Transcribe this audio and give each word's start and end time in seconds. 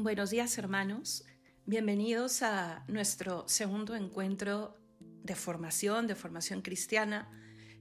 Buenos 0.00 0.30
días 0.30 0.56
hermanos, 0.58 1.24
bienvenidos 1.66 2.42
a 2.42 2.84
nuestro 2.86 3.48
segundo 3.48 3.96
encuentro 3.96 4.76
de 5.00 5.34
formación, 5.34 6.06
de 6.06 6.14
formación 6.14 6.62
cristiana, 6.62 7.28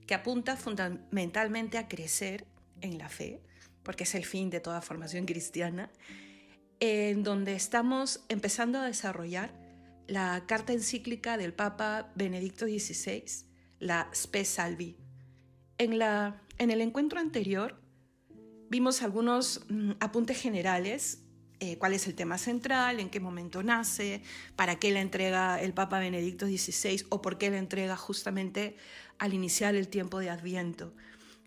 que 0.07 0.15
apunta 0.15 0.57
fundamentalmente 0.57 1.77
a 1.77 1.87
crecer 1.87 2.47
en 2.81 2.97
la 2.97 3.07
fe, 3.07 3.43
porque 3.83 4.03
es 4.03 4.15
el 4.15 4.25
fin 4.25 4.49
de 4.49 4.59
toda 4.59 4.81
formación 4.81 5.27
cristiana, 5.27 5.91
en 6.79 7.21
donde 7.21 7.53
estamos 7.53 8.25
empezando 8.29 8.79
a 8.79 8.87
desarrollar 8.87 9.53
la 10.07 10.43
carta 10.47 10.73
encíclica 10.73 11.37
del 11.37 11.53
Papa 11.53 12.11
Benedicto 12.15 12.65
XVI, 12.65 13.25
la 13.77 14.09
Spe 14.11 14.43
Salvi. 14.43 14.97
En, 15.77 15.99
la, 15.99 16.41
en 16.57 16.71
el 16.71 16.81
encuentro 16.81 17.19
anterior 17.19 17.79
vimos 18.71 19.03
algunos 19.03 19.67
mm, 19.69 19.91
apuntes 19.99 20.41
generales 20.41 21.26
eh, 21.59 21.77
cuál 21.77 21.93
es 21.93 22.05
el 22.07 22.13
tema 22.13 22.37
central, 22.37 22.99
en 22.99 23.09
qué 23.09 23.19
momento 23.19 23.63
nace, 23.63 24.21
para 24.55 24.77
qué 24.77 24.91
la 24.91 25.01
entrega 25.01 25.59
el 25.59 25.73
Papa 25.73 25.99
Benedicto 25.99 26.45
XVI 26.45 27.05
o 27.09 27.21
por 27.21 27.37
qué 27.37 27.49
la 27.49 27.57
entrega 27.57 27.97
justamente 27.97 28.75
al 29.17 29.33
iniciar 29.33 29.75
el 29.75 29.87
tiempo 29.87 30.19
de 30.19 30.29
Adviento. 30.29 30.93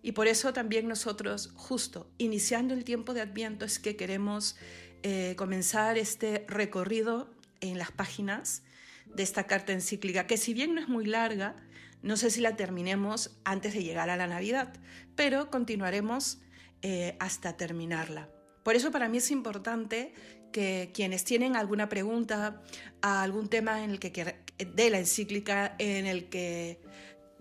Y 0.02 0.12
por 0.12 0.26
eso 0.26 0.52
también 0.52 0.88
nosotros, 0.88 1.52
justo 1.54 2.10
iniciando 2.18 2.74
el 2.74 2.84
tiempo 2.84 3.14
de 3.14 3.20
Adviento, 3.20 3.64
es 3.64 3.78
que 3.78 3.96
queremos 3.96 4.56
eh, 5.02 5.34
comenzar 5.36 5.98
este 5.98 6.44
recorrido 6.48 7.30
en 7.60 7.78
las 7.78 7.92
páginas 7.92 8.62
de 9.06 9.22
esta 9.22 9.44
carta 9.44 9.72
encíclica, 9.72 10.26
que 10.26 10.36
si 10.36 10.54
bien 10.54 10.74
no 10.74 10.80
es 10.80 10.88
muy 10.88 11.04
larga, 11.04 11.56
no 12.02 12.16
sé 12.16 12.30
si 12.30 12.40
la 12.40 12.56
terminemos 12.56 13.36
antes 13.44 13.74
de 13.74 13.84
llegar 13.84 14.10
a 14.10 14.16
la 14.16 14.26
Navidad, 14.26 14.72
pero 15.14 15.50
continuaremos 15.50 16.38
eh, 16.82 17.16
hasta 17.20 17.56
terminarla. 17.56 18.28
Por 18.70 18.76
eso 18.76 18.92
para 18.92 19.08
mí 19.08 19.18
es 19.18 19.32
importante 19.32 20.12
que 20.52 20.92
quienes 20.94 21.24
tienen 21.24 21.56
alguna 21.56 21.88
pregunta 21.88 22.62
algún 23.00 23.48
tema 23.48 23.82
en 23.82 23.90
el 23.90 23.98
que 23.98 24.36
de 24.64 24.90
la 24.90 25.00
encíclica 25.00 25.74
en 25.78 26.06
el 26.06 26.28
que 26.28 26.78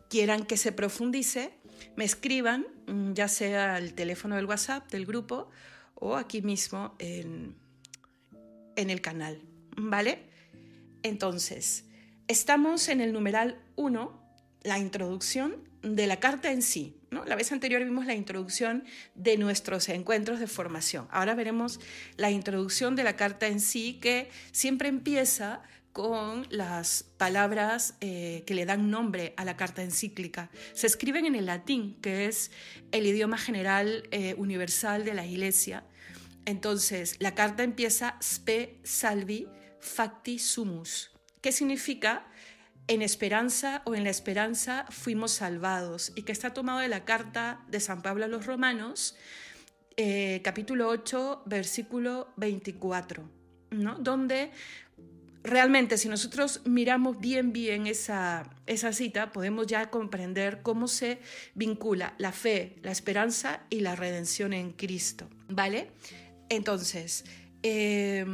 quieran 0.09 0.43
que 0.47 0.57
se 0.57 0.71
profundice, 0.71 1.51
me 1.95 2.03
escriban, 2.03 2.65
mm, 2.87 3.13
ya 3.13 3.27
sea 3.27 3.75
al 3.75 3.93
teléfono 3.93 4.37
del 4.37 4.45
WhatsApp 4.45 4.89
del 4.89 5.05
grupo 5.05 5.51
o 5.93 6.15
aquí 6.15 6.41
mismo 6.41 6.95
en, 6.97 7.55
en 8.75 8.89
el 8.89 8.99
canal. 8.99 9.39
¿Vale? 9.77 10.23
Entonces, 11.03 11.85
estamos 12.27 12.89
en 12.89 13.01
el 13.01 13.13
numeral 13.13 13.61
1, 13.75 14.19
la 14.63 14.79
introducción 14.79 15.69
de 15.83 16.07
la 16.07 16.19
carta 16.19 16.51
en 16.51 16.63
sí. 16.63 16.98
La 17.11 17.35
vez 17.35 17.51
anterior 17.51 17.83
vimos 17.83 18.05
la 18.05 18.13
introducción 18.13 18.83
de 19.15 19.37
nuestros 19.37 19.89
encuentros 19.89 20.39
de 20.39 20.47
formación. 20.47 21.07
Ahora 21.09 21.33
veremos 21.33 21.79
la 22.17 22.29
introducción 22.29 22.95
de 22.95 23.03
la 23.03 23.15
carta 23.15 23.47
en 23.47 23.59
sí, 23.59 23.99
que 23.99 24.29
siempre 24.51 24.89
empieza 24.89 25.63
con 25.91 26.45
las 26.49 27.03
palabras 27.17 27.95
eh, 27.99 28.43
que 28.45 28.53
le 28.53 28.65
dan 28.65 28.91
nombre 28.91 29.33
a 29.37 29.45
la 29.45 29.57
carta 29.57 29.81
encíclica. 29.81 30.49
Se 30.73 30.87
escriben 30.87 31.25
en 31.25 31.35
el 31.35 31.47
latín, 31.47 31.97
que 32.01 32.27
es 32.27 32.51
el 32.91 33.07
idioma 33.07 33.37
general 33.37 34.07
eh, 34.11 34.35
universal 34.37 35.03
de 35.03 35.15
la 35.15 35.25
Iglesia. 35.25 35.83
Entonces, 36.45 37.15
la 37.19 37.33
carta 37.33 37.63
empieza 37.63 38.17
spe 38.21 38.79
salvi 38.83 39.47
facti 39.79 40.39
sumus, 40.39 41.11
que 41.41 41.51
significa 41.51 42.27
en 42.89 43.03
esperanza 43.03 43.83
o 43.85 43.93
en 43.93 44.03
la 44.03 44.09
esperanza 44.09 44.85
fuimos 44.89 45.31
salvados 45.31 46.11
y 46.15 46.23
que 46.23 46.31
está 46.31 46.53
tomado 46.53 46.79
de 46.79 46.87
la 46.87 47.05
carta 47.05 47.61
de 47.69 47.79
San 47.79 48.01
Pablo 48.01 48.25
a 48.25 48.27
los 48.27 48.47
Romanos, 48.47 49.15
eh, 49.95 50.41
capítulo 50.43 50.89
8, 50.89 51.43
versículo 51.45 52.33
24, 52.37 53.29
¿no? 53.69 53.95
donde 53.99 54.49
realmente 55.43 55.99
si 55.99 56.09
nosotros 56.09 56.61
miramos 56.65 57.19
bien 57.19 57.53
bien 57.53 57.85
esa, 57.85 58.49
esa 58.65 58.91
cita, 58.91 59.31
podemos 59.31 59.67
ya 59.67 59.91
comprender 59.91 60.63
cómo 60.63 60.87
se 60.87 61.19
vincula 61.53 62.15
la 62.17 62.31
fe, 62.31 62.77
la 62.81 62.91
esperanza 62.91 63.61
y 63.69 63.81
la 63.81 63.95
redención 63.95 64.51
en 64.51 64.71
Cristo, 64.71 65.29
¿vale? 65.47 65.91
Entonces, 66.49 67.23
eh, 67.61 68.25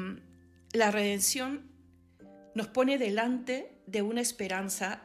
la 0.71 0.91
redención 0.91 1.69
nos 2.53 2.67
pone 2.67 2.97
delante 2.97 3.74
de 3.87 4.01
una 4.01 4.21
esperanza 4.21 5.03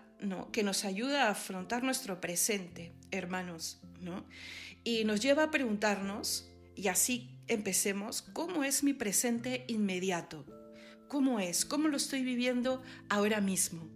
que 0.53 0.63
nos 0.63 0.85
ayuda 0.85 1.27
a 1.27 1.31
afrontar 1.31 1.83
nuestro 1.83 2.21
presente, 2.21 2.93
hermanos, 3.11 3.81
¿no? 4.01 4.27
y 4.85 5.05
nos 5.05 5.21
lleva 5.21 5.45
a 5.45 5.51
preguntarnos, 5.51 6.49
y 6.75 6.89
así 6.89 7.31
empecemos, 7.49 8.23
¿cómo 8.23 8.65
es 8.65 8.83
mi 8.83 8.95
presente 8.95 9.65
inmediato? 9.69 10.47
¿Cómo 11.09 11.41
es? 11.41 11.65
¿Cómo 11.65 11.89
lo 11.89 11.97
estoy 11.97 12.23
viviendo 12.23 12.83
ahora 13.09 13.41
mismo? 13.41 13.89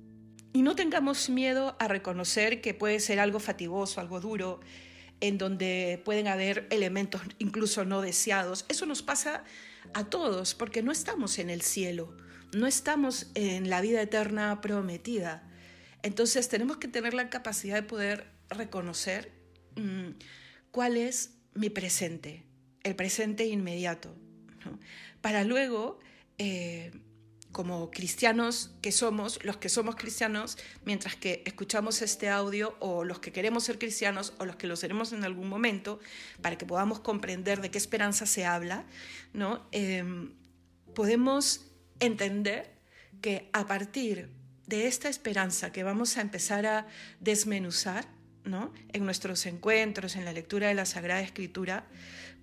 Y 0.52 0.62
no 0.62 0.76
tengamos 0.76 1.30
miedo 1.30 1.76
a 1.78 1.88
reconocer 1.88 2.60
que 2.60 2.74
puede 2.74 3.00
ser 3.00 3.20
algo 3.20 3.40
fatigoso, 3.40 4.00
algo 4.00 4.20
duro, 4.20 4.60
en 5.20 5.38
donde 5.38 6.02
pueden 6.04 6.28
haber 6.28 6.66
elementos 6.70 7.22
incluso 7.38 7.84
no 7.84 8.02
deseados. 8.02 8.66
Eso 8.68 8.84
nos 8.84 9.02
pasa 9.02 9.44
a 9.94 10.04
todos 10.04 10.54
porque 10.54 10.82
no 10.82 10.92
estamos 10.92 11.38
en 11.38 11.50
el 11.50 11.62
cielo, 11.62 12.14
no 12.54 12.66
estamos 12.66 13.30
en 13.34 13.68
la 13.68 13.80
vida 13.80 14.00
eterna 14.00 14.60
prometida. 14.60 15.48
Entonces 16.02 16.48
tenemos 16.48 16.76
que 16.78 16.88
tener 16.88 17.14
la 17.14 17.30
capacidad 17.30 17.76
de 17.76 17.82
poder 17.82 18.30
reconocer 18.48 19.32
mm, 19.76 20.10
cuál 20.70 20.96
es 20.96 21.32
mi 21.54 21.70
presente, 21.70 22.44
el 22.82 22.96
presente 22.96 23.46
inmediato, 23.46 24.14
para 25.20 25.44
luego 25.44 25.98
eh, 26.38 26.92
como 27.52 27.90
cristianos 27.90 28.72
que 28.82 28.90
somos, 28.90 29.42
los 29.44 29.56
que 29.56 29.68
somos 29.68 29.94
cristianos, 29.94 30.58
mientras 30.84 31.14
que 31.14 31.42
escuchamos 31.46 32.02
este 32.02 32.28
audio, 32.28 32.76
o 32.80 33.04
los 33.04 33.20
que 33.20 33.30
queremos 33.30 33.64
ser 33.64 33.78
cristianos, 33.78 34.34
o 34.38 34.44
los 34.44 34.56
que 34.56 34.66
lo 34.66 34.74
seremos 34.76 35.12
en 35.12 35.22
algún 35.24 35.48
momento, 35.48 36.00
para 36.42 36.58
que 36.58 36.66
podamos 36.66 36.98
comprender 36.98 37.60
de 37.60 37.70
qué 37.70 37.78
esperanza 37.78 38.26
se 38.26 38.44
habla, 38.44 38.84
¿no? 39.32 39.66
Em, 39.70 40.32
podemos 40.94 41.70
entender 42.00 42.74
que 43.20 43.48
a 43.52 43.66
partir 43.66 44.30
de 44.66 44.86
esta 44.86 45.08
esperanza 45.08 45.72
que 45.72 45.82
vamos 45.82 46.16
a 46.16 46.20
empezar 46.20 46.66
a 46.66 46.86
desmenuzar, 47.20 48.06
¿no? 48.44 48.72
En 48.92 49.04
nuestros 49.04 49.46
encuentros, 49.46 50.16
en 50.16 50.24
la 50.24 50.32
lectura 50.32 50.68
de 50.68 50.74
la 50.74 50.86
Sagrada 50.86 51.20
Escritura, 51.20 51.86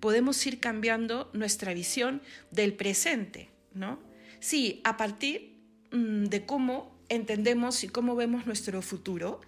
podemos 0.00 0.44
ir 0.46 0.60
cambiando 0.60 1.30
nuestra 1.32 1.74
visión 1.74 2.22
del 2.50 2.74
presente, 2.74 3.50
¿no? 3.74 4.00
Sí, 4.40 4.80
a 4.84 4.96
partir 4.96 5.60
mm, 5.92 6.24
de 6.24 6.44
cómo 6.44 6.98
entendemos 7.08 7.84
y 7.84 7.88
cómo 7.88 8.16
vemos 8.16 8.46
nuestro 8.46 8.82
futuro, 8.82 9.40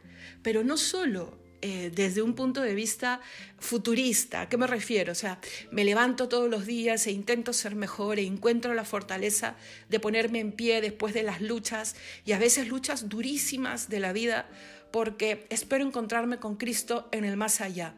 pero 0.43 0.63
no 0.63 0.77
solo 0.77 1.44
eh, 1.67 1.91
desde 1.95 2.21
un 2.21 2.35
punto 2.35 2.61
de 2.61 2.75
vista 2.75 3.23
futurista. 3.59 4.43
¿A 4.43 4.49
qué 4.51 4.59
me 4.59 4.67
refiero? 4.67 5.13
O 5.13 5.15
sea, 5.15 5.41
me 5.71 5.83
levanto 5.83 6.29
todos 6.29 6.51
los 6.51 6.67
días 6.67 7.07
e 7.07 7.11
intento 7.11 7.55
ser 7.55 7.75
mejor 7.75 8.19
e 8.19 8.27
encuentro 8.27 8.75
la 8.75 8.85
fortaleza 8.85 9.57
de 9.89 9.99
ponerme 9.99 10.41
en 10.41 10.53
pie 10.53 10.83
después 10.83 11.15
de 11.15 11.23
las 11.23 11.41
luchas 11.41 11.97
y 12.27 12.33
a 12.33 12.39
veces 12.39 12.69
luchas 12.69 13.09
durísimas 13.09 13.89
de 13.89 14.01
la 14.01 14.13
vida 14.13 14.47
porque 14.93 15.47
espero 15.49 15.87
encontrarme 15.87 16.39
con 16.39 16.57
Cristo 16.57 17.09
en 17.13 17.25
el 17.25 17.39
más 17.39 17.63
allá. 17.63 17.95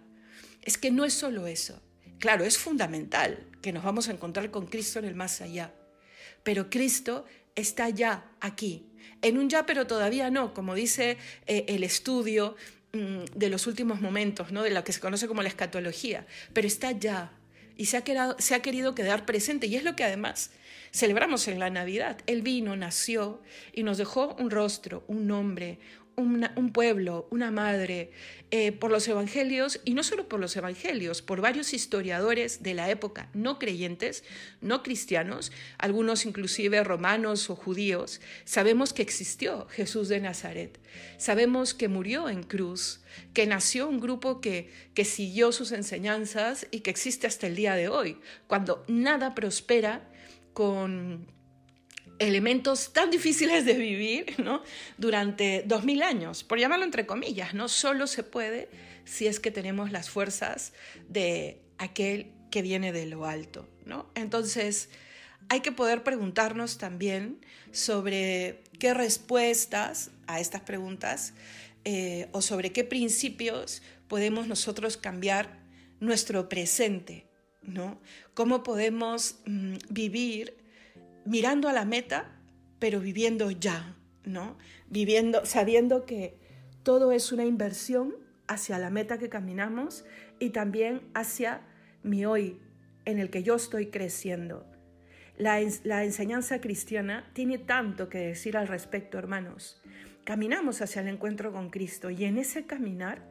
Es 0.63 0.79
que 0.79 0.93
no 0.93 1.05
es 1.05 1.15
solo 1.15 1.49
eso. 1.49 1.83
Claro, 2.21 2.45
es 2.45 2.59
fundamental 2.59 3.49
que 3.61 3.73
nos 3.73 3.83
vamos 3.83 4.09
a 4.09 4.13
encontrar 4.13 4.53
con 4.53 4.67
Cristo 4.67 5.01
en 5.01 5.07
el 5.07 5.17
más 5.17 5.41
allá 5.41 5.75
pero 6.47 6.71
Cristo 6.71 7.25
está 7.57 7.89
ya 7.89 8.31
aquí, 8.41 8.87
en 9.21 9.37
un 9.37 9.49
ya 9.49 9.67
pero 9.67 9.89
todavía 9.89 10.31
no, 10.31 10.55
como 10.55 10.77
dice 10.77 11.19
eh, 11.49 11.65
el 11.67 11.83
estudio 11.83 12.55
de 12.93 13.51
los 13.51 13.67
últimos 13.67 14.01
momentos, 14.01 14.53
¿no? 14.53 14.63
de 14.63 14.71
lo 14.71 14.85
que 14.85 14.93
se 14.93 15.01
conoce 15.01 15.29
como 15.29 15.43
la 15.43 15.49
escatología, 15.49 16.27
pero 16.53 16.67
está 16.67 16.93
ya 16.93 17.33
y 17.77 17.87
se 17.87 17.99
ha, 17.99 18.05
quedado, 18.05 18.37
se 18.39 18.55
ha 18.55 18.63
querido 18.63 18.95
quedar 18.95 19.27
presente 19.27 19.67
y 19.67 19.77
es 19.77 19.85
lo 19.85 19.97
que 19.97 20.05
además 20.05 20.51
celebramos 20.93 21.47
en 21.49 21.59
la 21.59 21.69
Navidad. 21.69 22.19
Él 22.27 22.43
vino, 22.43 22.75
nació 22.75 23.43
y 23.73 23.83
nos 23.83 23.99
dejó 23.99 24.35
un 24.39 24.51
rostro, 24.51 25.05
un 25.09 25.27
nombre, 25.27 25.79
un 26.17 26.73
pueblo, 26.73 27.29
una 27.31 27.51
madre, 27.51 28.11
eh, 28.51 28.73
por 28.73 28.91
los 28.91 29.07
evangelios, 29.09 29.81
y 29.85 29.95
no 29.95 30.03
solo 30.03 30.29
por 30.29 30.41
los 30.41 30.57
evangelios, 30.57 31.21
por 31.21 31.41
varios 31.41 31.75
historiadores 31.75 32.63
de 32.63 32.75
la 32.75 32.89
época, 32.91 33.29
no 33.35 33.59
creyentes, 33.59 34.25
no 34.61 34.83
cristianos, 34.83 35.51
algunos 35.79 36.25
inclusive 36.25 36.83
romanos 36.85 37.51
o 37.51 37.57
judíos, 37.57 38.21
sabemos 38.45 38.93
que 38.93 39.03
existió 39.03 39.67
Jesús 39.67 40.09
de 40.09 40.21
Nazaret, 40.21 40.79
sabemos 41.19 41.75
que 41.75 41.89
murió 41.89 42.29
en 42.29 42.45
cruz, 42.45 43.01
que 43.35 43.47
nació 43.47 43.89
un 43.89 44.01
grupo 44.01 44.41
que, 44.41 44.71
que 44.95 45.05
siguió 45.05 45.51
sus 45.51 45.73
enseñanzas 45.73 46.67
y 46.71 46.81
que 46.81 46.91
existe 46.91 47.27
hasta 47.27 47.49
el 47.49 47.57
día 47.57 47.75
de 47.75 47.89
hoy, 47.89 48.21
cuando 48.47 48.85
nada 48.89 49.35
prospera 49.35 50.09
con 50.53 51.36
elementos 52.19 52.93
tan 52.93 53.11
difíciles 53.11 53.65
de 53.65 53.75
vivir 53.75 54.35
¿no? 54.39 54.63
durante 54.99 55.63
dos 55.67 55.85
mil 55.85 56.03
años, 56.03 56.45
por 56.45 56.59
llamarlo 56.59 56.85
entre 56.85 57.07
comillas, 57.07 57.55
no 57.55 57.69
solo 57.69 58.07
se 58.07 58.23
puede 58.23 58.69
si 59.05 59.27
es 59.27 59.41
que 59.41 59.51
tenemos 59.51 59.93
las 59.93 60.11
fuerzas 60.11 60.73
de 61.09 61.61
aquel 61.79 62.33
que 62.51 62.63
viene 62.63 62.93
de 62.93 63.07
lo 63.07 63.27
alto. 63.27 63.69
¿no? 63.85 64.11
Entonces, 64.15 64.89
hay 65.49 65.61
que 65.61 65.73
poder 65.73 66.03
preguntarnos 66.03 66.79
también 66.79 67.41
sobre 67.71 68.63
qué 68.79 68.95
respuestas 68.95 70.11
a 70.27 70.41
estas 70.41 70.63
preguntas 70.63 71.35
eh, 71.85 72.29
o 72.33 72.43
sobre 72.43 72.73
qué 72.73 72.83
principios 72.83 73.83
podemos 74.09 74.49
nosotros 74.49 74.97
cambiar 74.97 75.61
nuestro 76.01 76.49
presente, 76.49 77.27
¿no? 77.63 78.01
Cómo 78.35 78.63
podemos 78.63 79.37
mm, 79.47 79.77
vivir 79.89 80.66
mirando 81.27 81.69
a 81.69 81.73
la 81.73 81.85
meta, 81.85 82.31
pero 82.79 83.01
viviendo 83.01 83.51
ya, 83.51 83.97
¿no? 84.25 84.57
Viviendo, 84.89 85.45
sabiendo 85.45 86.07
que 86.07 86.39
todo 86.83 87.13
es 87.13 87.33
una 87.33 87.45
inversión 87.45 88.15
hacia 88.47 88.79
la 88.79 88.91
meta 88.91 89.19
que 89.19 89.29
caminamos 89.29 90.05
y 90.39 90.51
también 90.51 91.03
hacia 91.15 91.63
mi 92.03 92.25
hoy, 92.25 92.61
en 93.05 93.19
el 93.19 93.31
que 93.31 93.43
yo 93.43 93.57
estoy 93.57 93.87
creciendo. 93.87 94.67
La, 95.37 95.61
la, 95.85 96.05
enseñanza 96.05 96.61
cristiana 96.61 97.29
tiene 97.35 97.59
tanto 97.59 98.09
que 98.09 98.19
decir 98.19 98.57
al 98.57 98.69
respecto, 98.69 99.19
hermanos. 99.19 99.83
Caminamos 100.25 100.81
hacia 100.81 101.03
el 101.03 101.09
encuentro 101.09 101.53
con 101.53 101.71
Cristo 101.71 102.11
y 102.11 102.25
en 102.25 102.39
ese 102.39 102.67
caminar 102.67 103.23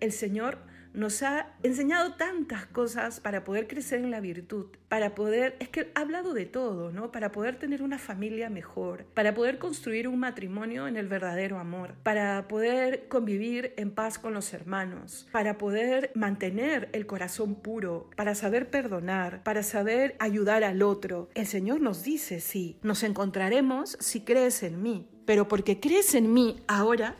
el 0.00 0.12
Señor 0.12 0.58
nos 0.96 1.22
ha 1.22 1.54
enseñado 1.62 2.14
tantas 2.14 2.66
cosas 2.66 3.20
para 3.20 3.44
poder 3.44 3.68
crecer 3.68 4.00
en 4.00 4.10
la 4.10 4.20
virtud, 4.20 4.66
para 4.88 5.14
poder, 5.14 5.54
es 5.60 5.68
que 5.68 5.92
ha 5.94 6.00
hablado 6.00 6.32
de 6.32 6.46
todo, 6.46 6.90
¿no? 6.90 7.12
Para 7.12 7.32
poder 7.32 7.58
tener 7.58 7.82
una 7.82 7.98
familia 7.98 8.48
mejor, 8.48 9.04
para 9.14 9.34
poder 9.34 9.58
construir 9.58 10.08
un 10.08 10.18
matrimonio 10.18 10.88
en 10.88 10.96
el 10.96 11.06
verdadero 11.06 11.58
amor, 11.58 11.94
para 12.02 12.48
poder 12.48 13.08
convivir 13.08 13.74
en 13.76 13.90
paz 13.90 14.18
con 14.18 14.32
los 14.32 14.54
hermanos, 14.54 15.28
para 15.32 15.58
poder 15.58 16.10
mantener 16.14 16.88
el 16.92 17.06
corazón 17.06 17.56
puro, 17.56 18.08
para 18.16 18.34
saber 18.34 18.70
perdonar, 18.70 19.42
para 19.42 19.62
saber 19.62 20.16
ayudar 20.18 20.64
al 20.64 20.82
otro. 20.82 21.28
El 21.34 21.46
Señor 21.46 21.82
nos 21.82 22.04
dice, 22.04 22.40
sí, 22.40 22.78
nos 22.82 23.02
encontraremos 23.02 23.98
si 24.00 24.22
crees 24.22 24.62
en 24.62 24.82
mí, 24.82 25.10
pero 25.26 25.46
porque 25.46 25.78
crees 25.78 26.14
en 26.14 26.32
mí 26.32 26.56
ahora, 26.66 27.16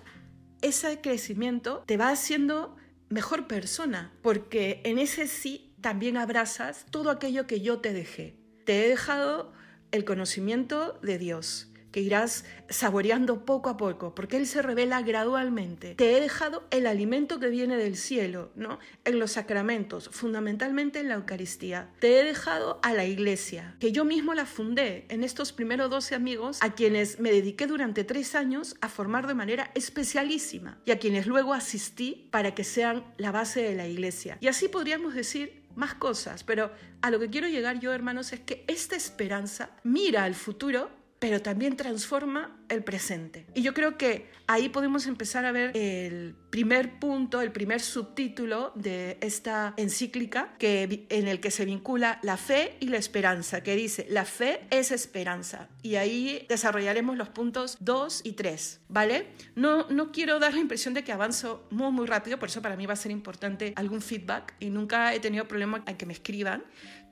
ese 0.62 1.00
crecimiento 1.02 1.84
te 1.86 1.98
va 1.98 2.08
haciendo 2.08 2.74
mejor 3.08 3.46
persona, 3.46 4.12
porque 4.22 4.80
en 4.84 4.98
ese 4.98 5.28
sí 5.28 5.74
también 5.80 6.16
abrazas 6.16 6.86
todo 6.90 7.10
aquello 7.10 7.46
que 7.46 7.60
yo 7.60 7.78
te 7.80 7.92
dejé. 7.92 8.36
Te 8.64 8.84
he 8.84 8.88
dejado 8.88 9.52
el 9.92 10.04
conocimiento 10.04 10.98
de 11.02 11.18
Dios 11.18 11.72
que 11.96 12.02
irás 12.02 12.44
saboreando 12.68 13.46
poco 13.46 13.70
a 13.70 13.78
poco, 13.78 14.14
porque 14.14 14.36
Él 14.36 14.46
se 14.46 14.60
revela 14.60 15.00
gradualmente. 15.00 15.94
Te 15.94 16.14
he 16.14 16.20
dejado 16.20 16.64
el 16.70 16.86
alimento 16.86 17.40
que 17.40 17.48
viene 17.48 17.78
del 17.78 17.96
cielo, 17.96 18.50
¿no? 18.54 18.78
En 19.06 19.18
los 19.18 19.30
sacramentos, 19.30 20.10
fundamentalmente 20.12 21.00
en 21.00 21.08
la 21.08 21.14
Eucaristía. 21.14 21.88
Te 21.98 22.20
he 22.20 22.22
dejado 22.22 22.80
a 22.82 22.92
la 22.92 23.06
iglesia, 23.06 23.76
que 23.80 23.92
yo 23.92 24.04
mismo 24.04 24.34
la 24.34 24.44
fundé 24.44 25.06
en 25.08 25.24
estos 25.24 25.54
primeros 25.54 25.88
12 25.88 26.14
amigos, 26.14 26.58
a 26.60 26.74
quienes 26.74 27.18
me 27.18 27.32
dediqué 27.32 27.66
durante 27.66 28.04
tres 28.04 28.34
años 28.34 28.76
a 28.82 28.90
formar 28.90 29.26
de 29.26 29.32
manera 29.32 29.70
especialísima 29.74 30.78
y 30.84 30.90
a 30.90 30.98
quienes 30.98 31.26
luego 31.26 31.54
asistí 31.54 32.28
para 32.30 32.54
que 32.54 32.64
sean 32.64 33.06
la 33.16 33.32
base 33.32 33.62
de 33.62 33.74
la 33.74 33.88
iglesia. 33.88 34.36
Y 34.42 34.48
así 34.48 34.68
podríamos 34.68 35.14
decir 35.14 35.62
más 35.76 35.94
cosas, 35.94 36.42
pero 36.42 36.72
a 37.00 37.10
lo 37.10 37.20
que 37.20 37.30
quiero 37.30 37.48
llegar 37.48 37.78
yo, 37.78 37.92
hermanos, 37.92 38.32
es 38.32 38.40
que 38.40 38.64
esta 38.66 38.96
esperanza 38.96 39.70
mira 39.84 40.24
al 40.24 40.34
futuro 40.34 40.90
pero 41.18 41.40
también 41.40 41.76
transforma 41.76 42.58
el 42.68 42.84
presente. 42.84 43.46
Y 43.54 43.62
yo 43.62 43.72
creo 43.74 43.96
que 43.96 44.28
ahí 44.46 44.68
podemos 44.68 45.06
empezar 45.06 45.44
a 45.44 45.52
ver 45.52 45.76
el 45.76 46.34
primer 46.50 46.98
punto, 46.98 47.40
el 47.40 47.52
primer 47.52 47.80
subtítulo 47.80 48.72
de 48.74 49.16
esta 49.20 49.74
encíclica 49.76 50.54
que, 50.58 51.06
en 51.08 51.28
el 51.28 51.40
que 51.40 51.50
se 51.50 51.64
vincula 51.64 52.18
la 52.22 52.36
fe 52.36 52.76
y 52.80 52.88
la 52.88 52.98
esperanza, 52.98 53.62
que 53.62 53.76
dice, 53.76 54.06
la 54.10 54.24
fe 54.24 54.60
es 54.70 54.90
esperanza. 54.92 55.68
Y 55.82 55.96
ahí 55.96 56.44
desarrollaremos 56.48 57.16
los 57.16 57.28
puntos 57.28 57.78
2 57.80 58.22
y 58.24 58.32
3, 58.32 58.80
¿vale? 58.88 59.28
No, 59.54 59.88
no 59.88 60.12
quiero 60.12 60.38
dar 60.38 60.54
la 60.54 60.60
impresión 60.60 60.92
de 60.94 61.02
que 61.02 61.12
avanzo 61.12 61.66
muy, 61.70 61.92
muy 61.92 62.06
rápido, 62.06 62.38
por 62.38 62.48
eso 62.48 62.60
para 62.60 62.76
mí 62.76 62.86
va 62.86 62.92
a 62.92 62.96
ser 62.96 63.12
importante 63.12 63.72
algún 63.76 64.02
feedback 64.02 64.54
y 64.60 64.70
nunca 64.70 65.14
he 65.14 65.20
tenido 65.20 65.48
problema 65.48 65.82
en 65.86 65.96
que 65.96 66.06
me 66.06 66.12
escriban, 66.12 66.64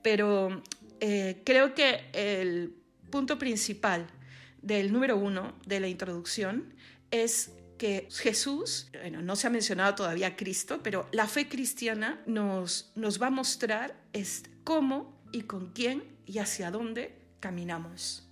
pero 0.03 0.63
eh, 1.01 1.43
creo 1.45 1.75
que 1.75 2.11
el 2.13 2.84
punto 3.15 3.39
principal 3.39 4.09
del 4.61 4.93
número 4.93 5.17
uno 5.17 5.55
de 5.67 5.79
la 5.79 5.87
introducción 5.87 6.75
es 7.13 7.53
que 7.79 8.09
Jesús, 8.11 8.91
bueno, 8.93 9.23
no 9.23 9.37
se 9.37 9.47
ha 9.47 9.51
mencionado 9.51 9.95
todavía 9.95 10.35
Cristo, 10.35 10.81
pero 10.83 11.07
la 11.13 11.29
fe 11.29 11.49
cristiana 11.49 12.21
nos, 12.27 12.91
nos 12.97 13.23
va 13.23 13.29
a 13.29 13.31
mostrar 13.31 13.95
es 14.13 14.43
cómo 14.65 15.17
y 15.31 15.43
con 15.43 15.71
quién 15.71 16.03
y 16.27 16.39
hacia 16.39 16.73
dónde 16.73 17.15
caminamos. 17.39 18.29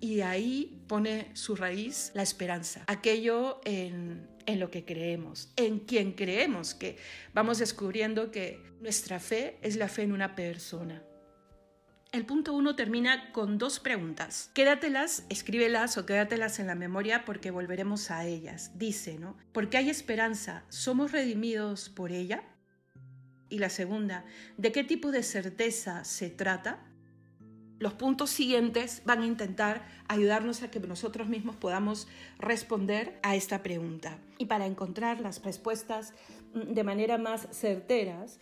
Y 0.00 0.22
ahí 0.22 0.82
pone 0.88 1.30
su 1.34 1.54
raíz 1.54 2.10
la 2.12 2.22
esperanza, 2.24 2.82
aquello 2.88 3.60
en, 3.64 4.26
en 4.46 4.58
lo 4.58 4.68
que 4.68 4.84
creemos, 4.84 5.52
en 5.54 5.78
quien 5.78 6.10
creemos, 6.10 6.74
que 6.74 6.96
vamos 7.34 7.58
descubriendo 7.58 8.32
que 8.32 8.60
nuestra 8.80 9.20
fe 9.20 9.58
es 9.62 9.76
la 9.76 9.86
fe 9.86 10.02
en 10.02 10.10
una 10.10 10.34
persona. 10.34 11.04
El 12.10 12.24
punto 12.24 12.54
uno 12.54 12.74
termina 12.74 13.32
con 13.32 13.58
dos 13.58 13.80
preguntas. 13.80 14.50
Quédatelas, 14.54 15.26
escríbelas 15.28 15.98
o 15.98 16.06
quédatelas 16.06 16.58
en 16.58 16.66
la 16.66 16.74
memoria 16.74 17.26
porque 17.26 17.50
volveremos 17.50 18.10
a 18.10 18.24
ellas. 18.24 18.72
Dice, 18.78 19.18
¿no? 19.18 19.36
¿Por 19.52 19.68
qué 19.68 19.76
hay 19.76 19.90
esperanza? 19.90 20.64
¿Somos 20.70 21.12
redimidos 21.12 21.90
por 21.90 22.10
ella? 22.10 22.44
Y 23.50 23.58
la 23.58 23.68
segunda, 23.68 24.24
¿de 24.56 24.72
qué 24.72 24.84
tipo 24.84 25.10
de 25.10 25.22
certeza 25.22 26.02
se 26.04 26.30
trata? 26.30 26.82
Los 27.78 27.92
puntos 27.92 28.30
siguientes 28.30 29.02
van 29.04 29.20
a 29.20 29.26
intentar 29.26 29.86
ayudarnos 30.08 30.62
a 30.62 30.70
que 30.70 30.80
nosotros 30.80 31.28
mismos 31.28 31.56
podamos 31.56 32.08
responder 32.38 33.20
a 33.22 33.36
esta 33.36 33.62
pregunta. 33.62 34.16
Y 34.38 34.46
para 34.46 34.64
encontrar 34.64 35.20
las 35.20 35.44
respuestas 35.44 36.14
mm, 36.54 36.72
de 36.72 36.84
manera 36.84 37.18
más 37.18 37.48
certeras, 37.52 38.40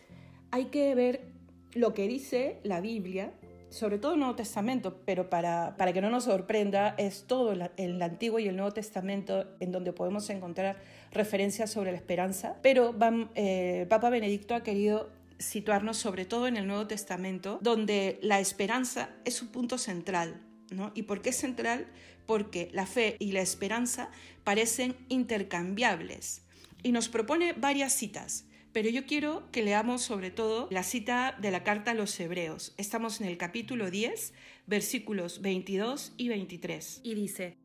hay 0.53 0.67
que 0.67 0.95
ver 0.95 1.33
lo 1.75 1.95
que 1.95 2.07
dice 2.07 2.61
la 2.63 2.81
Biblia 2.81 3.33
sobre 3.76 3.99
todo 3.99 4.14
el 4.14 4.20
Nuevo 4.20 4.34
Testamento, 4.34 5.02
pero 5.05 5.28
para, 5.28 5.76
para 5.76 5.93
que 5.93 6.00
no 6.00 6.08
nos 6.08 6.25
sorprenda, 6.25 6.94
es 6.96 7.25
todo 7.26 7.52
el, 7.52 8.02
Antiguo 8.02 8.38
y 8.38 8.49
el 8.49 8.56
Nuevo 8.56 8.73
Testamento 8.73 9.44
en 9.61 9.70
donde 9.70 9.93
podemos 9.93 10.31
encontrar 10.31 10.76
referencias 11.12 11.70
sobre 11.70 11.93
la 11.93 11.99
esperanza, 11.99 12.56
pero 12.62 12.94
eh, 13.34 13.81
el 13.82 13.88
Papa 13.88 14.08
Benedicto 14.08 14.55
ha 14.55 14.62
querido 14.62 15.11
situarnos 15.38 15.99
sobre 15.99 16.25
todo 16.25 16.49
en 16.49 16.56
el 16.56 16.67
Nuevo 16.67 16.87
Testamento, 16.87 17.58
donde 17.61 18.19
la 18.23 18.40
esperanza 18.40 19.10
es 19.27 19.43
un 19.43 19.48
punto 19.48 19.77
central. 19.77 20.41
¿no? 20.70 20.91
¿Y 20.94 21.03
por 21.03 21.20
qué 21.20 21.31
es 21.31 21.36
central? 21.36 21.86
Porque 22.24 22.70
la 22.72 22.86
fe 22.86 23.17
y 23.19 23.32
la 23.32 23.41
esperanza 23.41 24.10
parecen 24.43 24.96
intercambiables. 25.08 26.43
Y 26.82 26.93
nos 26.93 27.10
propone 27.10 27.53
varias 27.53 27.93
citas 27.93 28.46
pero 28.77 28.91
yo 28.91 29.06
quiero 29.06 29.51
que 29.53 29.63
leamos 29.63 30.03
sobre 30.03 30.31
todo 30.31 30.69
la 30.71 30.83
cita 30.83 31.35
de 31.41 31.51
la 31.51 31.65
carta 31.65 31.93
a 31.93 31.95
los 31.95 32.21
Hebreos. 32.21 32.75
Estamos 32.77 33.23
en 33.23 33.27
el 33.27 33.39
capítulo 33.39 33.91
10, 33.91 34.35
versículos 34.67 35.41
22 35.41 36.13
y 36.19 36.29
23. 36.29 37.01
Y 37.03 37.15
dice, 37.15 37.56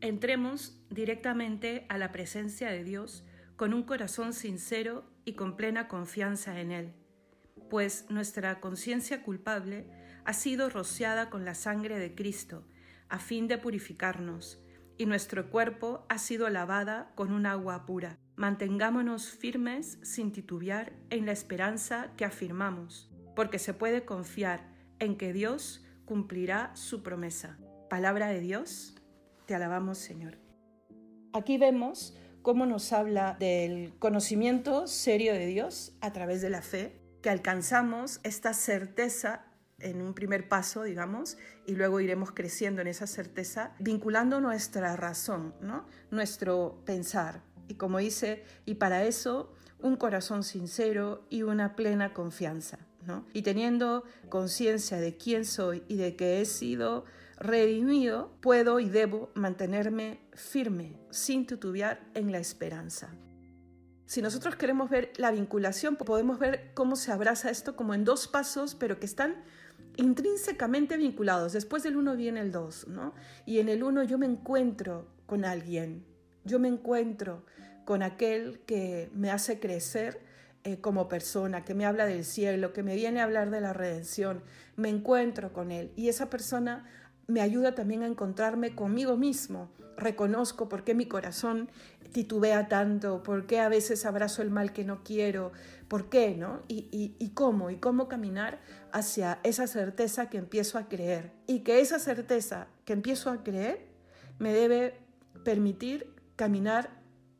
entremos 0.00 0.80
directamente 0.88 1.84
a 1.90 1.98
la 1.98 2.12
presencia 2.12 2.70
de 2.70 2.82
Dios 2.82 3.26
con 3.56 3.74
un 3.74 3.82
corazón 3.82 4.32
sincero 4.32 5.04
y 5.26 5.34
con 5.34 5.54
plena 5.54 5.86
confianza 5.86 6.58
en 6.58 6.72
Él, 6.72 6.94
pues 7.68 8.06
nuestra 8.08 8.58
conciencia 8.58 9.22
culpable 9.22 9.84
ha 10.24 10.32
sido 10.32 10.70
rociada 10.70 11.28
con 11.28 11.44
la 11.44 11.54
sangre 11.54 11.98
de 11.98 12.14
Cristo, 12.14 12.66
a 13.10 13.18
fin 13.18 13.48
de 13.48 13.58
purificarnos, 13.58 14.58
y 14.96 15.04
nuestro 15.04 15.50
cuerpo 15.50 16.06
ha 16.08 16.16
sido 16.16 16.48
lavada 16.48 17.12
con 17.16 17.32
un 17.32 17.44
agua 17.44 17.84
pura. 17.84 18.18
Mantengámonos 18.38 19.30
firmes 19.32 19.98
sin 20.02 20.30
titubear 20.30 20.92
en 21.10 21.26
la 21.26 21.32
esperanza 21.32 22.12
que 22.16 22.24
afirmamos, 22.24 23.10
porque 23.34 23.58
se 23.58 23.74
puede 23.74 24.04
confiar 24.04 24.60
en 25.00 25.16
que 25.16 25.32
Dios 25.32 25.84
cumplirá 26.04 26.70
su 26.76 27.02
promesa. 27.02 27.58
Palabra 27.90 28.28
de 28.28 28.38
Dios, 28.38 28.94
te 29.46 29.56
alabamos 29.56 29.98
Señor. 29.98 30.38
Aquí 31.32 31.58
vemos 31.58 32.16
cómo 32.42 32.64
nos 32.64 32.92
habla 32.92 33.36
del 33.40 33.98
conocimiento 33.98 34.86
serio 34.86 35.32
de 35.32 35.46
Dios 35.46 35.98
a 36.00 36.12
través 36.12 36.40
de 36.40 36.50
la 36.50 36.62
fe, 36.62 37.00
que 37.20 37.30
alcanzamos 37.30 38.20
esta 38.22 38.54
certeza 38.54 39.46
en 39.80 40.00
un 40.00 40.14
primer 40.14 40.48
paso, 40.48 40.84
digamos, 40.84 41.38
y 41.66 41.74
luego 41.74 41.98
iremos 41.98 42.30
creciendo 42.30 42.82
en 42.82 42.86
esa 42.86 43.08
certeza, 43.08 43.74
vinculando 43.80 44.40
nuestra 44.40 44.94
razón, 44.94 45.54
¿no? 45.60 45.86
nuestro 46.10 46.82
pensar, 46.84 47.42
y 47.68 47.74
como 47.74 47.98
dice, 47.98 48.44
y 48.66 48.74
para 48.74 49.04
eso 49.04 49.52
un 49.80 49.96
corazón 49.96 50.42
sincero 50.42 51.24
y 51.30 51.42
una 51.42 51.76
plena 51.76 52.12
confianza. 52.12 52.78
¿no? 53.06 53.24
Y 53.32 53.42
teniendo 53.42 54.04
conciencia 54.28 54.98
de 54.98 55.16
quién 55.16 55.44
soy 55.44 55.82
y 55.88 55.96
de 55.96 56.16
que 56.16 56.40
he 56.40 56.44
sido 56.44 57.04
redimido, 57.38 58.32
puedo 58.40 58.80
y 58.80 58.88
debo 58.88 59.30
mantenerme 59.34 60.20
firme, 60.32 60.98
sin 61.10 61.46
titubear 61.46 62.00
en 62.14 62.32
la 62.32 62.38
esperanza. 62.38 63.14
Si 64.06 64.22
nosotros 64.22 64.56
queremos 64.56 64.90
ver 64.90 65.12
la 65.16 65.30
vinculación, 65.30 65.96
podemos 65.96 66.38
ver 66.38 66.72
cómo 66.74 66.96
se 66.96 67.12
abraza 67.12 67.50
esto 67.50 67.76
como 67.76 67.94
en 67.94 68.04
dos 68.04 68.26
pasos, 68.26 68.74
pero 68.74 68.98
que 68.98 69.06
están 69.06 69.36
intrínsecamente 69.96 70.96
vinculados. 70.96 71.52
Después 71.52 71.82
del 71.82 71.96
uno 71.96 72.16
viene 72.16 72.40
el 72.40 72.50
dos, 72.50 72.88
¿no? 72.88 73.14
Y 73.44 73.58
en 73.58 73.68
el 73.68 73.82
uno 73.82 74.02
yo 74.02 74.16
me 74.16 74.26
encuentro 74.26 75.08
con 75.26 75.44
alguien, 75.44 76.06
yo 76.48 76.58
me 76.58 76.68
encuentro 76.68 77.44
con 77.84 78.02
aquel 78.02 78.60
que 78.66 79.10
me 79.14 79.30
hace 79.30 79.60
crecer 79.60 80.20
eh, 80.64 80.80
como 80.80 81.08
persona, 81.08 81.64
que 81.64 81.74
me 81.74 81.86
habla 81.86 82.04
del 82.04 82.24
cielo, 82.24 82.72
que 82.72 82.82
me 82.82 82.96
viene 82.96 83.20
a 83.20 83.24
hablar 83.24 83.50
de 83.50 83.60
la 83.60 83.72
redención, 83.72 84.42
me 84.76 84.88
encuentro 84.88 85.52
con 85.52 85.70
él 85.70 85.92
y 85.94 86.08
esa 86.08 86.28
persona 86.28 86.84
me 87.28 87.40
ayuda 87.40 87.74
también 87.74 88.02
a 88.02 88.06
encontrarme 88.06 88.74
conmigo 88.74 89.16
mismo. 89.16 89.70
Reconozco 89.96 90.68
por 90.68 90.82
qué 90.82 90.94
mi 90.94 91.06
corazón 91.06 91.70
titubea 92.12 92.68
tanto, 92.68 93.22
por 93.22 93.46
qué 93.46 93.60
a 93.60 93.68
veces 93.68 94.06
abrazo 94.06 94.42
el 94.42 94.50
mal 94.50 94.72
que 94.72 94.84
no 94.84 95.04
quiero, 95.04 95.52
por 95.88 96.08
qué, 96.08 96.34
¿no? 96.34 96.62
Y, 96.68 96.88
y, 97.18 97.30
cómo, 97.30 97.70
y 97.70 97.76
cómo 97.76 98.08
caminar 98.08 98.60
hacia 98.92 99.40
esa 99.42 99.66
certeza 99.66 100.30
que 100.30 100.38
empiezo 100.38 100.78
a 100.78 100.88
creer. 100.88 101.32
Y 101.46 101.60
que 101.60 101.80
esa 101.80 101.98
certeza 101.98 102.68
que 102.84 102.94
empiezo 102.94 103.30
a 103.30 103.42
creer 103.42 103.86
me 104.38 104.52
debe 104.52 104.94
permitir 105.44 106.17
caminar 106.38 106.88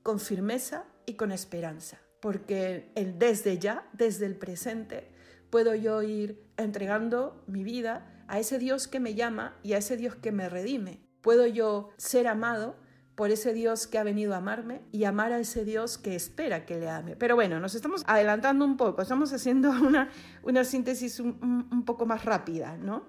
con 0.02 0.19
firmeza 0.19 0.85
y 1.07 1.14
con 1.14 1.31
esperanza. 1.31 1.99
Porque 2.21 2.90
el 2.97 3.19
desde 3.19 3.59
ya, 3.59 3.88
desde 3.93 4.26
el 4.26 4.37
presente, 4.37 5.09
puedo 5.50 5.76
yo 5.76 6.02
ir 6.02 6.43
entregando 6.57 7.45
mi 7.47 7.62
vida 7.62 8.25
a 8.26 8.40
ese 8.40 8.59
Dios 8.59 8.88
que 8.88 8.99
me 8.99 9.14
llama 9.14 9.57
y 9.62 9.75
a 9.75 9.78
ese 9.78 9.97
Dios 9.97 10.17
que 10.17 10.33
me 10.33 10.49
redime. 10.49 11.00
Puedo 11.23 11.47
yo 11.47 11.90
ser 11.97 12.26
amado 12.26 12.76
por 13.14 13.31
ese 13.31 13.52
Dios 13.52 13.87
que 13.87 13.99
ha 13.99 14.02
venido 14.02 14.35
a 14.35 14.38
amarme 14.38 14.83
y 14.90 15.05
amar 15.05 15.33
a 15.33 15.38
ese 15.38 15.64
Dios 15.64 15.97
que 15.97 16.17
espera 16.17 16.67
que 16.67 16.78
le 16.78 16.90
ame. 16.90 17.14
Pero 17.14 17.37
bueno, 17.37 17.61
nos 17.61 17.76
estamos 17.76 18.02
adelantando 18.07 18.64
un 18.64 18.76
poco, 18.76 19.02
estamos 19.02 19.33
haciendo 19.33 19.71
una, 19.83 20.11
una 20.43 20.64
síntesis 20.64 21.21
un, 21.21 21.85
poco 21.87 22.05
más 22.05 22.25
rápida, 22.25 22.76
¿no? 22.76 23.07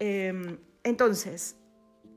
Em, 0.00 0.58
entonces, 0.82 1.56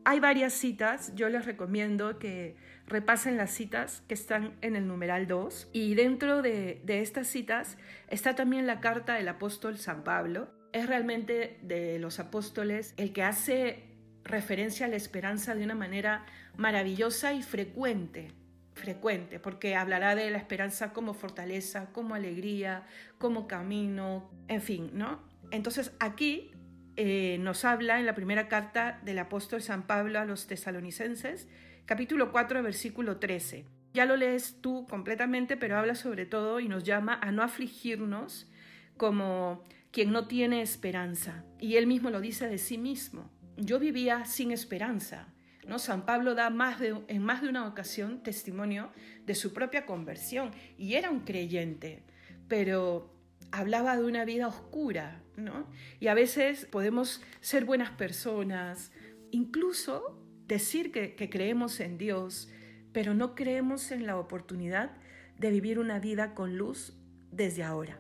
hay 0.06 0.20
varias 0.20 0.54
citas, 0.54 1.14
yo 1.16 1.30
les 1.30 1.46
recomiendo 1.46 2.20
que 2.20 2.56
repasen 2.88 3.38
las 3.38 3.52
citas 3.52 4.04
que 4.08 4.14
están 4.14 4.56
en 4.62 4.76
el 4.76 4.88
numeral 4.88 5.28
2 5.28 5.70
y 5.74 5.96
dentro 5.96 6.42
de, 6.42 6.82
estas 6.88 7.28
citas 7.28 7.78
está 8.10 8.36
también 8.36 8.68
la 8.68 8.80
carta 8.80 9.16
del 9.16 9.28
apóstol 9.28 9.78
San 9.78 10.04
Pablo. 10.04 10.50
Es 10.74 10.88
realmente 10.88 11.60
de 11.62 12.00
los 12.00 12.20
apóstoles 12.20 12.94
el 12.98 13.14
que 13.14 13.24
hace 13.24 13.84
referencia 14.24 14.86
a 14.86 14.90
la 14.90 14.96
esperanza 14.96 15.56
de 15.56 15.64
una 15.64 15.76
manera 15.76 16.26
maravillosa 16.58 17.34
y 17.34 17.44
frecuente, 17.44 18.32
frecuente, 18.74 19.40
porque 19.40 19.76
hablará 19.76 20.16
de 20.16 20.30
la 20.32 20.38
esperanza 20.38 20.94
como 20.94 21.14
fortaleza, 21.14 21.92
como 21.92 22.16
alegría, 22.16 22.86
como 23.18 23.48
camino, 23.48 24.32
en 24.48 24.62
fin, 24.62 24.92
¿no? 24.94 25.22
Entonces 25.52 25.92
aquí 26.00 26.52
eh, 26.96 27.38
nos 27.40 27.66
habla 27.66 28.00
en 28.00 28.06
la 28.06 28.16
primera 28.16 28.48
carta 28.48 29.00
del 29.04 29.20
apóstol 29.20 29.62
San 29.62 29.84
Pablo 29.84 30.20
a 30.20 30.26
los 30.26 30.48
tesalonicenses, 30.48 31.48
capítulo 31.86 32.32
4, 32.32 32.64
versículo 32.64 33.18
13. 33.18 33.66
Ya 33.94 34.06
lo 34.06 34.16
lees 34.16 34.58
tú 34.62 34.88
completamente, 34.90 35.58
pero 35.58 35.78
habla 35.78 35.96
sobre 35.96 36.26
todo 36.26 36.60
y 36.60 36.68
nos 36.68 36.84
llama 36.84 37.20
a 37.22 37.32
no 37.32 37.44
afligirnos 37.44 38.50
como 38.98 39.64
quien 39.92 40.12
no 40.12 40.28
tiene 40.28 40.62
esperanza. 40.62 41.46
Y 41.60 41.76
él 41.76 41.88
mismo 41.88 42.10
lo 42.10 42.22
dice 42.22 42.48
de 42.48 42.58
sí 42.58 42.78
mismo. 42.78 43.30
Yo 43.58 43.80
vivía 43.80 44.26
sin 44.26 44.52
esperanza, 44.52 45.28
¿no? 45.68 45.78
San 45.78 46.06
Pablo 46.06 46.34
da 46.34 46.50
más 46.50 46.80
de, 46.80 46.96
en 47.08 47.22
más 47.22 47.42
de 47.42 47.50
una 47.50 47.68
ocasión 47.68 48.24
testimonio 48.24 48.92
de 49.26 49.36
su 49.36 49.54
propia 49.54 49.86
conversión 49.86 50.52
y 50.78 50.96
era 50.96 51.12
un 51.12 51.20
creyente, 51.20 52.04
pero 52.48 53.14
hablaba 53.52 53.96
de 53.96 54.04
una 54.04 54.26
vida 54.26 54.48
oscura, 54.48 55.22
¿no? 55.38 55.68
Y 56.00 56.08
a 56.08 56.16
veces 56.16 56.66
podemos 56.66 57.22
ser 57.42 57.66
buenas 57.66 57.92
personas, 57.92 58.92
incluso 59.30 60.23
decir 60.48 60.92
que, 60.92 61.30
creemos 61.30 61.80
en 61.80 61.98
Dios, 61.98 62.50
pero 62.92 63.14
no 63.14 63.36
creemos 63.36 63.92
en 63.92 64.06
la 64.06 64.18
oportunidad 64.18 64.92
de 65.38 65.52
vivir 65.52 65.80
una 65.80 66.00
vida 66.00 66.34
con 66.34 66.58
luz 66.58 66.98
desde 67.32 67.64
ahora. 67.64 68.00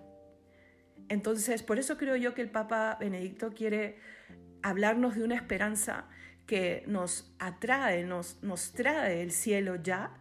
Entonces, 1.09 1.63
por 1.63 1.79
eso 1.79 1.97
creo 1.97 2.15
yo 2.15 2.33
que 2.33 2.41
el 2.41 2.49
Papa 2.49 2.97
Benedicto 2.99 3.53
quiere 3.53 3.97
hablarnos 4.61 5.15
de 5.15 5.23
una 5.23 5.35
esperanza 5.35 6.05
que 6.45 6.83
nos 6.87 7.33
atrae, 7.39 8.03
nos, 8.03 8.41
nos 8.43 8.73
trae 8.73 9.21
el 9.21 9.31
cielo 9.31 9.75
ya, 9.75 10.11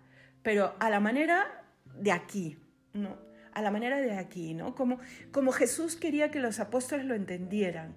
pero 0.42 0.74
a 0.80 0.90
la 0.90 1.00
manera 1.00 1.64
de 1.94 2.12
aquí, 2.12 2.58
¿no? 2.92 3.18
A 3.52 3.60
la 3.60 3.70
manera 3.70 4.00
de 4.00 4.12
aquí, 4.12 4.54
¿no? 4.54 4.74
Como, 4.74 4.98
como 5.30 5.52
Jesús 5.52 5.96
quería 5.96 6.30
que 6.30 6.40
los 6.40 6.58
apóstoles 6.58 7.04
lo 7.04 7.14
entendieran. 7.14 7.94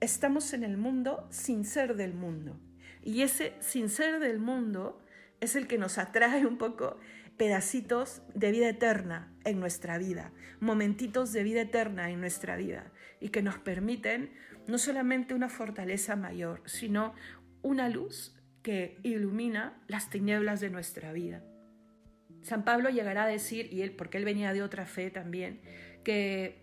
Estamos 0.00 0.52
en 0.52 0.64
el 0.64 0.76
mundo 0.76 1.26
sin 1.30 1.64
ser 1.64 1.96
del 1.96 2.12
mundo. 2.12 2.58
Y 3.06 3.22
ese 3.22 3.54
sin 3.60 3.88
ser 3.88 4.18
del 4.18 4.40
mundo 4.40 5.00
es 5.40 5.54
el 5.54 5.68
que 5.68 5.78
nos 5.78 5.96
atrae 5.96 6.44
un 6.44 6.58
poco 6.58 6.98
pedacitos 7.36 8.20
de 8.34 8.50
vida 8.50 8.68
eterna 8.68 9.32
en 9.44 9.60
nuestra 9.60 9.96
vida, 9.96 10.32
momentitos 10.58 11.32
de 11.32 11.44
vida 11.44 11.60
eterna 11.60 12.10
en 12.10 12.20
nuestra 12.20 12.56
vida 12.56 12.90
y 13.20 13.28
que 13.28 13.42
nos 13.42 13.58
permiten 13.58 14.32
no 14.66 14.76
solamente 14.76 15.34
una 15.34 15.48
fortaleza 15.48 16.16
mayor, 16.16 16.62
sino 16.66 17.14
una 17.62 17.88
luz 17.88 18.34
que 18.62 18.98
ilumina 19.04 19.80
las 19.86 20.10
tinieblas 20.10 20.58
de 20.58 20.70
nuestra 20.70 21.12
vida. 21.12 21.44
San 22.42 22.64
Pablo 22.64 22.90
llegará 22.90 23.22
a 23.22 23.28
decir, 23.28 23.72
y 23.72 23.82
él, 23.82 23.92
porque 23.92 24.18
él 24.18 24.24
venía 24.24 24.52
de 24.52 24.62
otra 24.62 24.84
fe 24.84 25.12
también, 25.12 25.60
que 26.02 26.60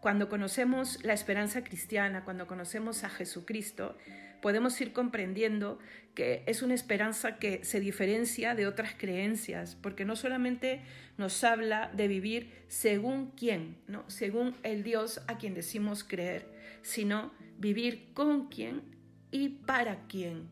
cuando 0.00 0.28
conocemos 0.28 1.04
la 1.04 1.12
esperanza 1.12 1.62
cristiana, 1.62 2.24
cuando 2.24 2.48
conocemos 2.48 3.04
a 3.04 3.10
Jesucristo, 3.10 3.96
podemos 4.44 4.78
ir 4.82 4.92
comprendiendo 4.92 5.78
que 6.14 6.42
es 6.44 6.60
una 6.60 6.74
esperanza 6.74 7.38
que 7.38 7.64
se 7.64 7.80
diferencia 7.80 8.54
de 8.54 8.66
otras 8.66 8.92
creencias, 8.94 9.74
porque 9.74 10.04
no 10.04 10.16
solamente 10.16 10.82
nos 11.16 11.42
habla 11.44 11.90
de 11.94 12.08
vivir 12.08 12.52
según 12.68 13.30
quién, 13.30 13.78
¿no? 13.88 14.04
según 14.10 14.54
el 14.62 14.82
Dios 14.82 15.22
a 15.28 15.38
quien 15.38 15.54
decimos 15.54 16.04
creer, 16.04 16.46
sino 16.82 17.32
vivir 17.56 18.12
con 18.12 18.48
quién 18.50 18.82
y 19.30 19.48
para 19.48 20.06
quién. 20.08 20.50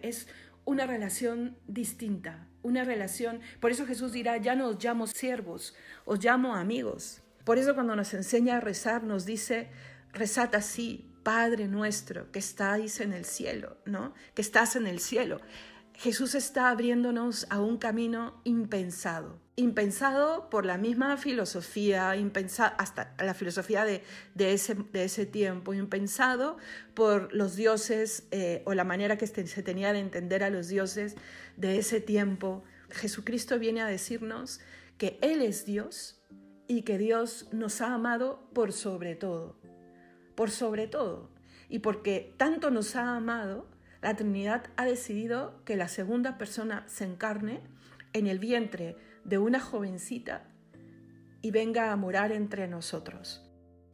Es 0.00 0.28
una 0.64 0.86
relación 0.86 1.58
distinta, 1.66 2.46
una 2.62 2.84
relación, 2.84 3.40
por 3.58 3.72
eso 3.72 3.84
Jesús 3.84 4.12
dirá, 4.12 4.36
ya 4.36 4.54
no 4.54 4.68
os 4.68 4.84
llamo 4.84 5.08
siervos, 5.08 5.74
os 6.04 6.24
llamo 6.24 6.54
amigos. 6.54 7.20
Por 7.42 7.58
eso 7.58 7.74
cuando 7.74 7.96
nos 7.96 8.14
enseña 8.14 8.58
a 8.58 8.60
rezar 8.60 9.02
nos 9.02 9.26
dice, 9.26 9.70
rezad 10.12 10.54
así, 10.54 11.10
Padre 11.24 11.66
nuestro 11.66 12.30
que 12.30 12.38
estáis 12.38 13.00
en 13.00 13.12
el 13.12 13.24
cielo, 13.24 13.78
¿no? 13.84 14.14
Que 14.34 14.42
estás 14.42 14.76
en 14.76 14.86
el 14.86 15.00
cielo. 15.00 15.40
Jesús 15.94 16.34
está 16.34 16.70
abriéndonos 16.70 17.46
a 17.50 17.60
un 17.60 17.78
camino 17.78 18.40
impensado, 18.44 19.40
impensado 19.54 20.50
por 20.50 20.66
la 20.66 20.76
misma 20.76 21.16
filosofía, 21.16 22.16
impensado, 22.16 22.74
hasta 22.78 23.14
la 23.18 23.32
filosofía 23.32 23.84
de, 23.84 24.02
ese, 24.36 24.74
de, 24.74 25.04
ese, 25.04 25.24
tiempo, 25.24 25.72
impensado 25.72 26.58
por 26.94 27.32
los 27.32 27.54
dioses 27.54 28.26
eh, 28.32 28.62
o 28.66 28.74
la 28.74 28.84
manera 28.84 29.16
que 29.16 29.26
se 29.26 29.62
tenía 29.62 29.92
de 29.92 30.00
entender 30.00 30.42
a 30.42 30.50
los 30.50 30.68
dioses 30.68 31.14
de 31.56 31.78
ese 31.78 32.00
tiempo. 32.00 32.64
Jesucristo 32.90 33.58
viene 33.58 33.80
a 33.80 33.86
decirnos 33.86 34.60
que 34.98 35.18
Él 35.22 35.42
es 35.42 35.64
Dios 35.64 36.20
y 36.66 36.82
que 36.82 36.98
Dios 36.98 37.48
nos 37.52 37.80
ha 37.80 37.94
amado 37.94 38.48
por 38.52 38.72
sobre 38.72 39.14
todo, 39.14 39.60
por 40.34 40.50
sobre 40.50 40.86
todo. 40.86 41.30
Y 41.68 41.80
porque 41.80 42.34
tanto 42.36 42.70
nos 42.70 42.96
ha 42.96 43.16
amado, 43.16 43.68
la 44.02 44.14
Trinidad 44.14 44.66
ha 44.76 44.84
decidido 44.84 45.62
que 45.64 45.76
la 45.76 45.88
segunda 45.88 46.36
persona 46.38 46.84
se 46.86 47.04
encarne 47.04 47.60
en 48.12 48.26
el 48.26 48.38
vientre 48.38 48.96
de 49.24 49.38
una 49.38 49.60
jovencita 49.60 50.44
y 51.40 51.50
venga 51.50 51.92
a 51.92 51.96
morar 51.96 52.32
entre 52.32 52.68
nosotros. 52.68 53.42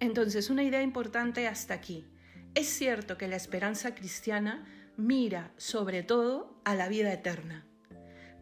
Entonces, 0.00 0.50
una 0.50 0.62
idea 0.62 0.82
importante 0.82 1.46
hasta 1.46 1.74
aquí. 1.74 2.06
Es 2.54 2.68
cierto 2.68 3.16
que 3.16 3.28
la 3.28 3.36
esperanza 3.36 3.94
cristiana 3.94 4.66
mira 4.96 5.52
sobre 5.56 6.02
todo 6.02 6.60
a 6.64 6.74
la 6.74 6.88
vida 6.88 7.12
eterna, 7.12 7.66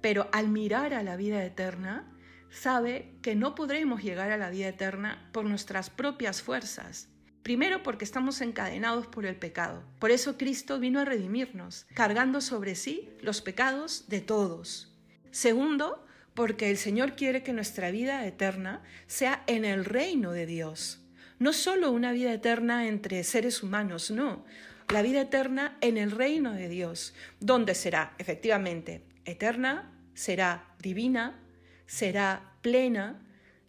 pero 0.00 0.28
al 0.32 0.48
mirar 0.48 0.94
a 0.94 1.02
la 1.02 1.16
vida 1.16 1.44
eterna, 1.44 2.14
sabe 2.50 3.14
que 3.22 3.34
no 3.34 3.54
podremos 3.54 4.02
llegar 4.02 4.30
a 4.30 4.38
la 4.38 4.50
vida 4.50 4.68
eterna 4.68 5.28
por 5.32 5.44
nuestras 5.44 5.90
propias 5.90 6.42
fuerzas, 6.42 7.08
Primero 7.48 7.82
porque 7.82 8.04
estamos 8.04 8.42
encadenados 8.42 9.06
por 9.06 9.24
el 9.24 9.34
pecado. 9.34 9.82
Por 10.00 10.10
eso 10.10 10.36
Cristo 10.36 10.78
vino 10.78 11.00
a 11.00 11.06
redimirnos, 11.06 11.86
cargando 11.94 12.42
sobre 12.42 12.74
sí 12.74 13.08
los 13.22 13.40
pecados 13.40 14.04
de 14.06 14.20
todos. 14.20 14.94
Segundo, 15.30 16.04
porque 16.34 16.68
el 16.68 16.76
Señor 16.76 17.16
quiere 17.16 17.42
que 17.42 17.54
nuestra 17.54 17.90
vida 17.90 18.26
eterna 18.26 18.82
sea 19.06 19.44
en 19.46 19.64
el 19.64 19.86
reino 19.86 20.32
de 20.32 20.44
Dios. 20.44 21.00
No 21.38 21.54
solo 21.54 21.90
una 21.90 22.12
vida 22.12 22.34
eterna 22.34 22.86
entre 22.86 23.24
seres 23.24 23.62
humanos, 23.62 24.10
no. 24.10 24.44
La 24.90 25.00
vida 25.00 25.22
eterna 25.22 25.78
en 25.80 25.96
el 25.96 26.10
reino 26.10 26.52
de 26.52 26.68
Dios, 26.68 27.14
donde 27.40 27.74
será 27.74 28.12
efectivamente 28.18 29.06
eterna, 29.24 29.90
será 30.12 30.74
divina, 30.82 31.40
será 31.86 32.52
plena. 32.60 33.24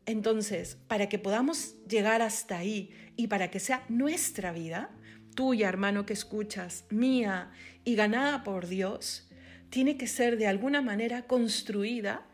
Entonces, 0.06 0.76
para 0.90 1.08
que 1.08 1.18
podamos 1.18 1.76
llegar 1.88 2.22
hasta 2.22 2.58
ahí 2.58 2.92
y 3.20 3.28
para 3.28 3.52
que 3.52 3.60
sea 3.60 3.84
nuestra 3.90 4.54
vida, 4.54 4.90
tuya, 5.36 5.68
hermano, 5.68 6.06
que 6.06 6.14
escuchas, 6.14 6.86
mía 6.90 7.52
y 7.84 7.96
ganada 7.96 8.46
por 8.46 8.68
Dios, 8.68 9.28
tiene 9.70 9.98
que 9.98 10.08
ser 10.08 10.38
de 10.38 10.48
alguna 10.48 10.82
manera 10.82 11.24
construida 11.24 12.26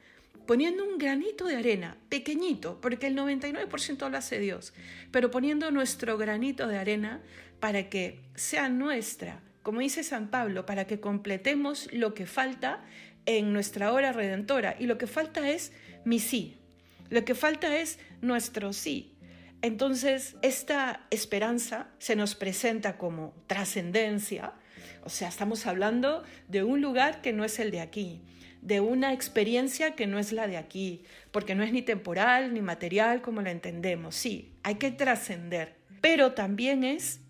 poniendo 0.46 0.84
un 0.84 1.00
granito 1.00 1.48
de 1.48 1.56
arena, 1.56 1.98
pequeñito, 2.08 2.80
porque 2.82 3.08
el 3.08 3.18
99% 3.18 4.12
lo 4.12 4.16
hace 4.16 4.38
Dios, 4.38 4.76
pero 5.10 5.32
poniendo 5.32 5.72
nuestro 5.72 6.20
granito 6.20 6.68
de 6.68 6.78
arena 6.78 7.24
para 7.60 7.90
que 7.90 8.22
sea 8.36 8.70
nuestra, 8.70 9.42
como 9.64 9.80
dice 9.80 10.04
San 10.04 10.30
Pablo, 10.30 10.68
para 10.68 10.86
que 10.86 11.00
completemos 11.00 11.92
lo 11.94 12.14
que 12.14 12.28
falta 12.28 12.84
en 13.26 13.54
nuestra 13.54 13.92
hora 13.92 14.12
redentora. 14.12 14.76
Y 14.80 14.86
lo 14.86 15.00
que 15.00 15.08
falta 15.08 15.50
es 15.50 15.72
mi 16.04 16.20
sí, 16.20 16.60
lo 17.10 17.26
que 17.26 17.34
falta 17.34 17.76
es 17.76 17.98
nuestro 18.22 18.72
sí. 18.72 19.15
Entonces, 19.62 20.36
esta 20.42 21.08
esperanza 21.10 21.90
se 21.98 22.16
nos 22.16 22.36
presenta 22.36 22.98
como 22.98 23.34
trascendencia, 23.48 24.54
o 25.04 25.10
sea, 25.10 25.28
estamos 25.30 25.66
hablando 25.66 26.24
de 26.48 26.64
un 26.64 26.82
lugar 26.82 27.22
que 27.22 27.34
no 27.34 27.46
es 27.46 27.60
el 27.60 27.72
de 27.72 27.82
aquí, 27.82 28.22
de 28.62 28.80
una 28.80 29.14
experiencia 29.14 29.96
que 29.96 30.08
no 30.08 30.18
es 30.18 30.32
la 30.32 30.48
de 30.48 30.58
aquí, 30.58 31.04
porque 31.32 31.54
no 31.54 31.64
es 31.64 31.72
ni 31.72 31.84
temporal 31.84 32.54
ni 32.54 32.62
material 32.62 33.22
como 33.22 33.42
la 33.42 33.52
entendemos. 33.52 34.16
Sí, 34.16 34.58
hay 34.64 34.76
que 34.76 34.92
trascender, 34.92 35.76
pero 36.02 36.34
también 36.34 36.84
es 36.84 37.22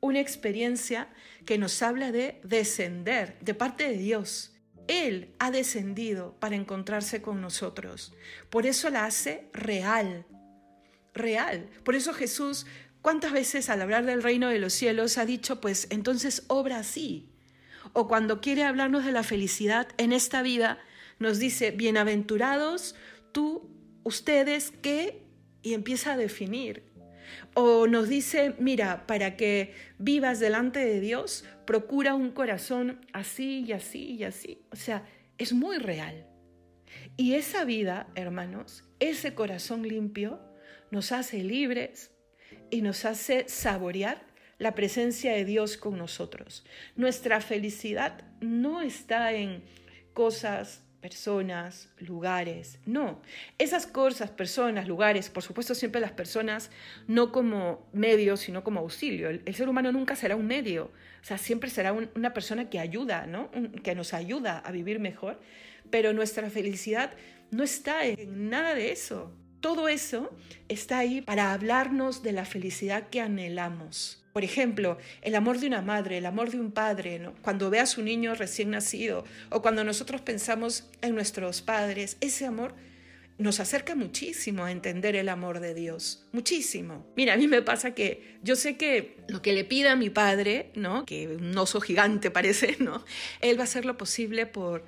una 0.00 0.20
experiencia 0.20 1.08
que 1.46 1.56
nos 1.56 1.82
habla 1.82 2.12
de 2.12 2.40
descender 2.44 3.38
de 3.40 3.54
parte 3.54 3.88
de 3.88 3.96
Dios. 3.96 4.54
Él 4.86 5.34
ha 5.38 5.50
descendido 5.50 6.34
para 6.38 6.56
encontrarse 6.56 7.22
con 7.22 7.40
nosotros. 7.40 8.12
Por 8.50 8.66
eso 8.66 8.90
la 8.90 9.06
hace 9.06 9.48
real, 9.54 10.26
real. 11.14 11.68
Por 11.84 11.94
eso 11.94 12.12
Jesús, 12.12 12.66
¿cuántas 13.02 13.32
veces 13.32 13.70
al 13.70 13.80
hablar 13.80 14.04
del 14.04 14.22
reino 14.22 14.48
de 14.48 14.58
los 14.58 14.72
cielos 14.72 15.18
ha 15.18 15.24
dicho, 15.24 15.60
pues 15.60 15.86
entonces 15.90 16.44
obra 16.48 16.78
así? 16.78 17.30
o 17.92 18.08
cuando 18.08 18.40
quiere 18.40 18.64
hablarnos 18.64 19.04
de 19.04 19.12
la 19.12 19.22
felicidad 19.22 19.88
en 19.98 20.12
esta 20.12 20.42
vida, 20.42 20.78
nos 21.18 21.38
dice, 21.38 21.70
bienaventurados 21.70 22.94
tú, 23.32 23.70
ustedes 24.02 24.70
que, 24.70 25.22
y 25.62 25.74
empieza 25.74 26.12
a 26.12 26.16
definir. 26.16 26.84
O 27.54 27.86
nos 27.86 28.08
dice, 28.08 28.54
mira, 28.58 29.06
para 29.06 29.36
que 29.36 29.74
vivas 29.98 30.40
delante 30.40 30.80
de 30.80 31.00
Dios, 31.00 31.44
procura 31.66 32.14
un 32.14 32.30
corazón 32.30 33.06
así 33.12 33.64
y 33.66 33.72
así 33.72 34.16
y 34.16 34.24
así. 34.24 34.62
O 34.70 34.76
sea, 34.76 35.06
es 35.38 35.52
muy 35.52 35.78
real. 35.78 36.26
Y 37.16 37.34
esa 37.34 37.64
vida, 37.64 38.08
hermanos, 38.14 38.84
ese 38.98 39.34
corazón 39.34 39.86
limpio, 39.86 40.40
nos 40.90 41.12
hace 41.12 41.42
libres 41.42 42.12
y 42.70 42.82
nos 42.82 43.04
hace 43.04 43.48
saborear 43.48 44.22
la 44.58 44.74
presencia 44.74 45.32
de 45.32 45.44
Dios 45.44 45.76
con 45.76 45.98
nosotros. 45.98 46.64
Nuestra 46.96 47.40
felicidad 47.40 48.24
no 48.40 48.82
está 48.82 49.32
en 49.32 49.62
cosas, 50.12 50.84
personas, 51.04 51.90
lugares. 51.98 52.78
No, 52.86 53.20
esas 53.58 53.86
cosas, 53.86 54.30
personas, 54.30 54.88
lugares, 54.88 55.28
por 55.28 55.42
supuesto 55.42 55.74
siempre 55.74 56.00
las 56.00 56.12
personas 56.12 56.70
no 57.06 57.30
como 57.30 57.86
medio, 57.92 58.38
sino 58.38 58.64
como 58.64 58.80
auxilio. 58.80 59.28
El, 59.28 59.54
ser 59.54 59.68
humano 59.68 59.92
nunca 59.92 60.16
será 60.16 60.34
un 60.34 60.46
medio, 60.46 60.84
o 61.20 61.24
sea, 61.24 61.36
siempre 61.36 61.68
será 61.68 61.92
una 61.92 62.32
persona 62.32 62.70
que 62.70 62.78
ayuda, 62.78 63.26
¿no? 63.26 63.50
que 63.82 63.94
nos 63.94 64.14
ayuda 64.14 64.60
a 64.60 64.70
vivir 64.70 64.98
mejor, 64.98 65.40
pero 65.90 66.14
nuestra 66.14 66.48
felicidad 66.48 67.12
no 67.50 67.64
está 67.64 68.06
en 68.06 68.48
nada 68.48 68.74
de 68.74 68.90
eso. 68.90 69.30
Todo 69.64 69.88
eso 69.88 70.30
está 70.68 70.98
ahí 70.98 71.22
para 71.22 71.54
hablarnos 71.54 72.22
de 72.22 72.32
la 72.32 72.44
felicidad 72.44 73.08
que 73.08 73.22
anhelamos. 73.22 74.22
Por 74.34 74.44
ejemplo, 74.44 74.98
el 75.22 75.34
amor 75.34 75.58
de 75.58 75.68
una 75.68 75.80
madre, 75.80 76.18
el 76.18 76.26
amor 76.26 76.50
de 76.50 76.60
un 76.60 76.70
padre, 76.70 77.30
cuando 77.40 77.70
ve 77.70 77.80
a 77.80 77.86
su 77.86 78.02
niño 78.02 78.34
recién 78.34 78.72
nacido 78.72 79.24
o 79.48 79.62
cuando 79.62 79.82
nosotros 79.82 80.20
pensamos 80.20 80.90
en 81.00 81.14
nuestros 81.14 81.62
padres, 81.62 82.18
ese 82.20 82.44
amor 82.44 82.74
nos 83.38 83.58
acerca 83.58 83.94
muchísimo 83.94 84.66
a 84.66 84.70
entender 84.70 85.16
el 85.16 85.30
amor 85.30 85.60
de 85.60 85.72
Dios, 85.72 86.26
muchísimo. 86.32 87.06
Mira, 87.16 87.32
a 87.32 87.38
mí 87.38 87.48
me 87.48 87.62
pasa 87.62 87.94
que 87.94 88.36
yo 88.42 88.56
sé 88.56 88.76
que 88.76 89.16
lo 89.28 89.40
que 89.40 89.54
le 89.54 89.64
pida 89.64 89.92
a 89.92 89.96
mi 89.96 90.10
padre, 90.10 90.72
¿no? 90.74 91.06
que 91.06 91.26
un 91.26 91.56
oso 91.56 91.80
gigante 91.80 92.30
parece, 92.30 92.76
¿no? 92.80 93.02
él 93.40 93.56
va 93.56 93.62
a 93.62 93.64
hacer 93.64 93.86
lo 93.86 93.96
posible 93.96 94.44
por, 94.44 94.84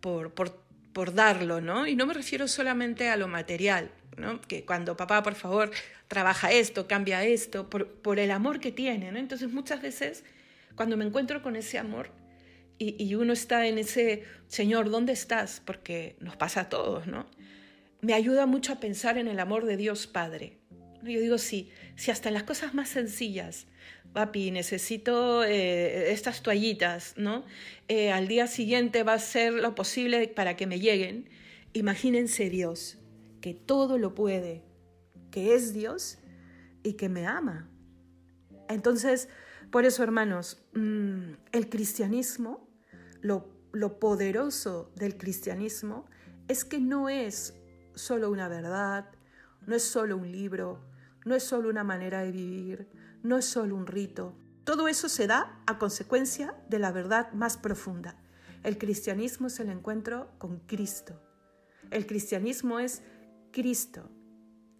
por, 0.00 0.32
por, 0.32 0.69
por 0.92 1.14
darlo, 1.14 1.60
¿no? 1.60 1.86
Y 1.86 1.96
no 1.96 2.06
me 2.06 2.14
refiero 2.14 2.48
solamente 2.48 3.08
a 3.08 3.16
lo 3.16 3.28
material, 3.28 3.90
que 4.48 4.64
cuando 4.64 4.96
papá, 4.96 5.22
por 5.22 5.34
favor, 5.34 5.70
trabaja 6.08 6.50
esto, 6.52 6.86
cambia 6.86 7.24
esto, 7.24 7.70
por, 7.70 8.18
el 8.18 8.30
amor 8.30 8.60
que 8.60 8.72
tiene. 8.72 9.08
Entonces 9.08 9.50
muchas 9.50 9.80
veces 9.80 10.24
cuando 10.74 10.96
me 10.96 11.04
encuentro 11.04 11.42
con 11.42 11.56
ese 11.56 11.78
amor 11.78 12.10
y, 12.78 13.14
uno 13.14 13.34
está 13.34 13.66
en 13.66 13.76
ese, 13.76 14.24
Señor, 14.48 14.88
¿dónde 14.90 15.12
estás? 15.12 15.60
Porque 15.64 16.16
nos 16.18 16.36
pasa 16.36 16.62
a 16.62 16.68
todos, 16.70 17.06
¿no? 17.06 17.26
Me 18.00 18.14
ayuda 18.14 18.46
mucho 18.46 18.72
a 18.72 18.80
pensar 18.80 19.18
en 19.18 19.28
el 19.28 19.38
amor 19.38 19.66
de 19.66 19.76
Dios 19.76 20.06
Padre. 20.06 20.59
Yo 21.02 21.20
digo, 21.20 21.38
sí, 21.38 21.70
si 21.96 22.10
hasta 22.10 22.28
en 22.28 22.34
las 22.34 22.42
cosas 22.42 22.74
más 22.74 22.88
sencillas, 22.88 23.66
papi, 24.12 24.50
necesito 24.50 25.44
eh, 25.44 26.12
estas 26.12 26.42
toallitas, 26.42 27.14
¿no? 27.16 27.44
Eh, 27.88 28.12
al 28.12 28.28
día 28.28 28.46
siguiente 28.46 29.02
va 29.02 29.14
a 29.14 29.18
ser 29.18 29.54
lo 29.54 29.74
posible 29.74 30.28
para 30.28 30.56
que 30.56 30.66
me 30.66 30.80
lleguen. 30.80 31.28
Imagínense 31.72 32.50
Dios, 32.50 32.98
que 33.40 33.54
todo 33.54 33.98
lo 33.98 34.14
puede, 34.14 34.62
que 35.30 35.54
es 35.54 35.72
Dios 35.72 36.18
y 36.82 36.94
que 36.94 37.08
me 37.08 37.26
ama. 37.26 37.70
Entonces, 38.68 39.28
por 39.70 39.84
eso, 39.84 40.02
hermanos, 40.02 40.62
mm, 40.74 41.32
el 41.52 41.68
cristianismo, 41.68 42.68
lo, 43.20 43.48
lo 43.72 43.98
poderoso 44.00 44.92
del 44.96 45.16
cristianismo 45.16 46.08
es 46.48 46.64
que 46.64 46.80
no 46.80 47.08
es 47.08 47.54
solo 47.94 48.30
una 48.30 48.48
verdad, 48.48 49.10
no 49.66 49.76
es 49.76 49.84
solo 49.84 50.16
un 50.16 50.32
libro, 50.32 50.80
no 51.24 51.34
es 51.34 51.42
solo 51.42 51.68
una 51.68 51.84
manera 51.84 52.22
de 52.22 52.32
vivir, 52.32 52.88
no 53.22 53.36
es 53.38 53.44
solo 53.44 53.76
un 53.76 53.86
rito. 53.86 54.36
Todo 54.64 54.88
eso 54.88 55.08
se 55.08 55.26
da 55.26 55.62
a 55.66 55.78
consecuencia 55.78 56.54
de 56.68 56.78
la 56.78 56.92
verdad 56.92 57.32
más 57.32 57.56
profunda. 57.56 58.16
El 58.62 58.78
cristianismo 58.78 59.46
es 59.46 59.58
el 59.60 59.70
encuentro 59.70 60.30
con 60.38 60.60
Cristo. 60.60 61.20
El 61.90 62.06
cristianismo 62.06 62.78
es 62.78 63.02
Cristo, 63.52 64.10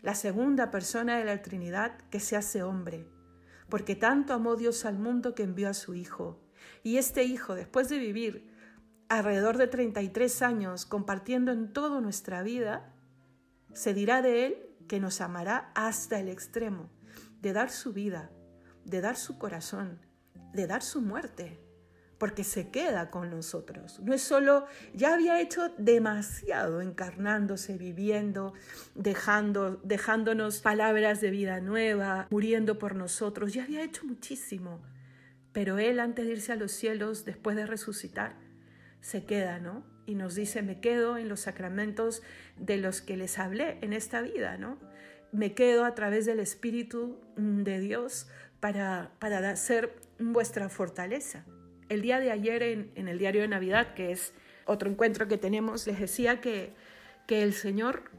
la 0.01 0.15
segunda 0.15 0.71
persona 0.71 1.19
de 1.19 1.25
la 1.25 1.43
Trinidad 1.43 1.99
que 2.11 2.21
se 2.21 2.37
hace 2.37 2.63
hombre, 2.63 3.09
porque 3.69 3.97
tanto 3.97 4.33
amó 4.33 4.57
Dios 4.57 4.85
al 4.85 4.99
mundo 4.99 5.35
que 5.35 5.43
envió 5.43 5.69
a 5.69 5.75
su 5.75 5.95
Hijo. 5.95 6.41
Y 6.83 6.99
este 6.99 7.25
Hijo, 7.25 7.55
después 7.55 7.89
de 7.89 7.99
vivir 7.99 8.51
alrededor 9.09 9.59
de 9.59 9.67
33 9.67 10.43
años 10.43 10.87
compartiendo 10.87 11.53
en 11.53 11.73
toda 11.73 12.01
nuestra 12.01 12.43
vida, 12.43 12.95
se 13.73 13.93
dirá 13.93 14.23
de 14.23 14.47
Él 14.47 14.70
que 14.91 14.99
nos 14.99 15.21
amará 15.21 15.71
hasta 15.77 16.19
el 16.19 16.29
extremo, 16.29 16.91
de 17.41 17.53
dar 17.53 17.71
su 17.71 17.93
vida, 17.93 18.33
de 18.85 19.01
dar 19.01 19.15
su 19.15 19.39
corazón, 19.39 20.01
de 20.53 20.67
dar 20.67 20.83
su 20.83 21.01
muerte 21.01 21.65
porque 22.19 22.43
se 22.43 22.71
queda 22.71 23.09
con 23.09 23.31
nosotros. 23.31 24.01
No 24.01 24.13
es 24.13 24.21
solo, 24.21 24.67
ya 24.93 25.15
había 25.15 25.41
hecho 25.41 25.69
demasiado 25.79 26.81
encarnándose, 26.81 27.79
viviendo, 27.79 28.53
dejando, 28.97 29.77
dejándonos 29.85 30.59
palabras 30.59 31.21
de 31.21 31.31
vida 31.31 31.61
nueva, 31.61 32.27
muriendo 32.29 32.81
por 32.81 32.97
nosotros, 32.97 33.55
ya 33.55 33.63
había 33.63 33.85
hecho 33.85 34.05
muchísimo. 34.05 34.83
Pero 35.53 35.79
Él 35.79 36.01
antes 36.01 36.27
de 36.27 36.33
irse 36.33 36.51
a 36.51 36.57
los 36.57 36.73
cielos, 36.73 37.25
después 37.25 37.55
de 37.55 37.65
resucitar, 37.65 38.35
se 39.01 39.25
queda, 39.25 39.61
¿no? 39.61 39.85
Y 40.07 40.15
nos 40.15 40.35
dice, 40.35 40.63
me 40.63 40.81
quedo 40.81 41.17
en 41.17 41.29
los 41.29 41.41
sacramentos 41.41 42.23
de 42.57 42.79
los 42.79 43.01
que 43.01 43.17
les 43.17 43.39
hablé 43.39 43.79
en 43.81 43.93
esta 43.93 44.23
vida, 44.23 44.57
¿no? 44.59 44.79
Me 45.33 45.55
quedo 45.55 45.85
a 45.85 45.95
través 45.95 46.27
del 46.27 46.41
Espíritu 46.41 47.21
de 47.37 47.79
Dios 47.79 48.29
para, 48.59 49.13
para 49.19 49.55
ser 49.57 49.95
vuestra 50.19 50.69
fortaleza. 50.69 51.45
El 51.89 52.03
día 52.03 52.21
de 52.21 52.31
ayer 52.31 52.63
en, 52.63 53.09
el 53.09 53.19
diario 53.19 53.43
de 53.43 53.49
Navidad, 53.49 53.95
que 53.95 54.13
es 54.13 54.33
otro 54.65 54.91
encuentro 54.91 55.29
que 55.29 55.39
tenemos, 55.39 55.87
les 55.87 55.99
decía 55.99 56.41
que, 56.41 56.73
que 57.27 57.43
el 57.43 57.53
Señor 57.53 58.11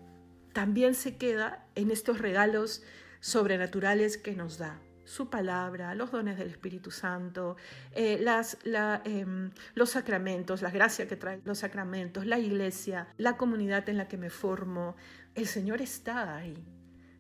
también 0.53 0.95
se 0.95 1.15
queda 1.17 1.65
en 1.75 1.91
estos 1.91 2.19
regalos 2.19 2.83
sobrenaturales 3.19 4.17
que 4.17 4.33
nos 4.33 4.57
da. 4.57 4.79
Su 5.03 5.29
palabra, 5.29 5.95
los 5.95 6.11
dones 6.11 6.37
del 6.37 6.49
Espíritu 6.49 6.91
Santo, 6.91 7.57
eh, 7.93 8.17
las, 8.21 8.57
em, 9.03 9.51
los 9.73 9.89
sacramentos, 9.89 10.61
la 10.61 10.69
gracia 10.69 11.07
que 11.07 11.15
traen 11.15 11.41
los 11.45 11.59
sacramentos, 11.59 12.25
la 12.25 12.39
iglesia, 12.39 13.07
la 13.17 13.37
comunidad 13.37 13.87
en 13.89 13.97
la 13.97 14.07
que 14.07 14.17
me 14.17 14.29
formo. 14.29 14.95
El 15.35 15.47
Señor 15.47 15.81
está 15.81 16.35
ahí. 16.35 16.55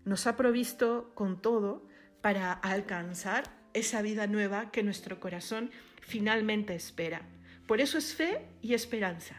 Nos 0.05 0.27
ha 0.27 0.37
provisto 0.37 1.11
con 1.15 1.41
todo 1.41 1.85
para 2.21 2.53
alcanzar 2.53 3.43
esa 3.73 4.01
vida 4.01 4.27
nueva 4.27 4.71
que 4.71 4.83
nuestro 4.83 5.19
corazón 5.19 5.71
finalmente 6.01 6.75
espera. 6.75 7.21
Por 7.67 7.81
eso 7.81 7.97
es 7.97 8.13
fe 8.13 8.47
y 8.61 8.73
esperanza. 8.73 9.35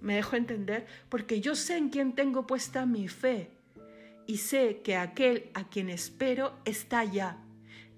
Me 0.00 0.16
dejo 0.16 0.36
entender 0.36 0.86
porque 1.08 1.40
yo 1.40 1.54
sé 1.54 1.76
en 1.76 1.88
quién 1.88 2.14
tengo 2.14 2.46
puesta 2.46 2.86
mi 2.86 3.06
fe 3.08 3.50
y 4.26 4.38
sé 4.38 4.80
que 4.82 4.96
aquel 4.96 5.50
a 5.54 5.68
quien 5.68 5.88
espero 5.88 6.54
está 6.64 7.04
ya, 7.04 7.38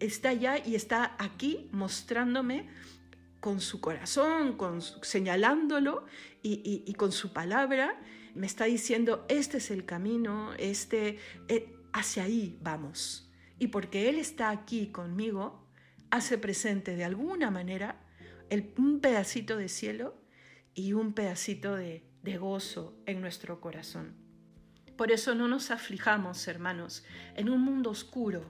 está 0.06 0.30
allá 0.30 0.58
y 0.64 0.74
está 0.74 1.16
aquí 1.18 1.68
mostrándome 1.72 2.68
con 3.40 3.60
su 3.60 3.80
corazón, 3.80 4.56
con, 4.56 4.80
señalándolo 4.80 6.06
y, 6.42 6.92
con 6.94 7.12
su 7.12 7.32
palabra, 7.32 8.00
me 8.34 8.46
está 8.46 8.64
diciendo, 8.64 9.26
este 9.28 9.58
es 9.58 9.70
el 9.70 9.84
camino, 9.84 10.54
este, 10.54 11.18
eh, 11.48 11.76
hacia 11.92 12.24
ahí 12.24 12.58
vamos. 12.62 13.30
Y 13.58 13.68
porque 13.68 14.08
Él 14.08 14.18
está 14.18 14.50
aquí 14.50 14.88
conmigo, 14.88 15.68
hace 16.10 16.38
presente 16.38 16.96
de 16.96 17.04
alguna 17.04 17.50
manera 17.50 18.00
un 18.76 19.00
pedacito 19.00 19.56
de 19.56 19.68
cielo 19.68 20.16
y 20.74 20.92
un 20.92 21.12
pedacito 21.12 21.74
de, 21.74 22.04
de 22.22 22.38
gozo 22.38 22.96
en 23.06 23.20
nuestro 23.20 23.60
corazón. 23.60 24.14
Por 24.96 25.10
eso 25.10 25.34
no 25.34 25.48
nos 25.48 25.70
aflijamos, 25.70 26.46
hermanos, 26.46 27.04
en 27.34 27.50
un 27.50 27.60
mundo 27.60 27.90
oscuro. 27.90 28.44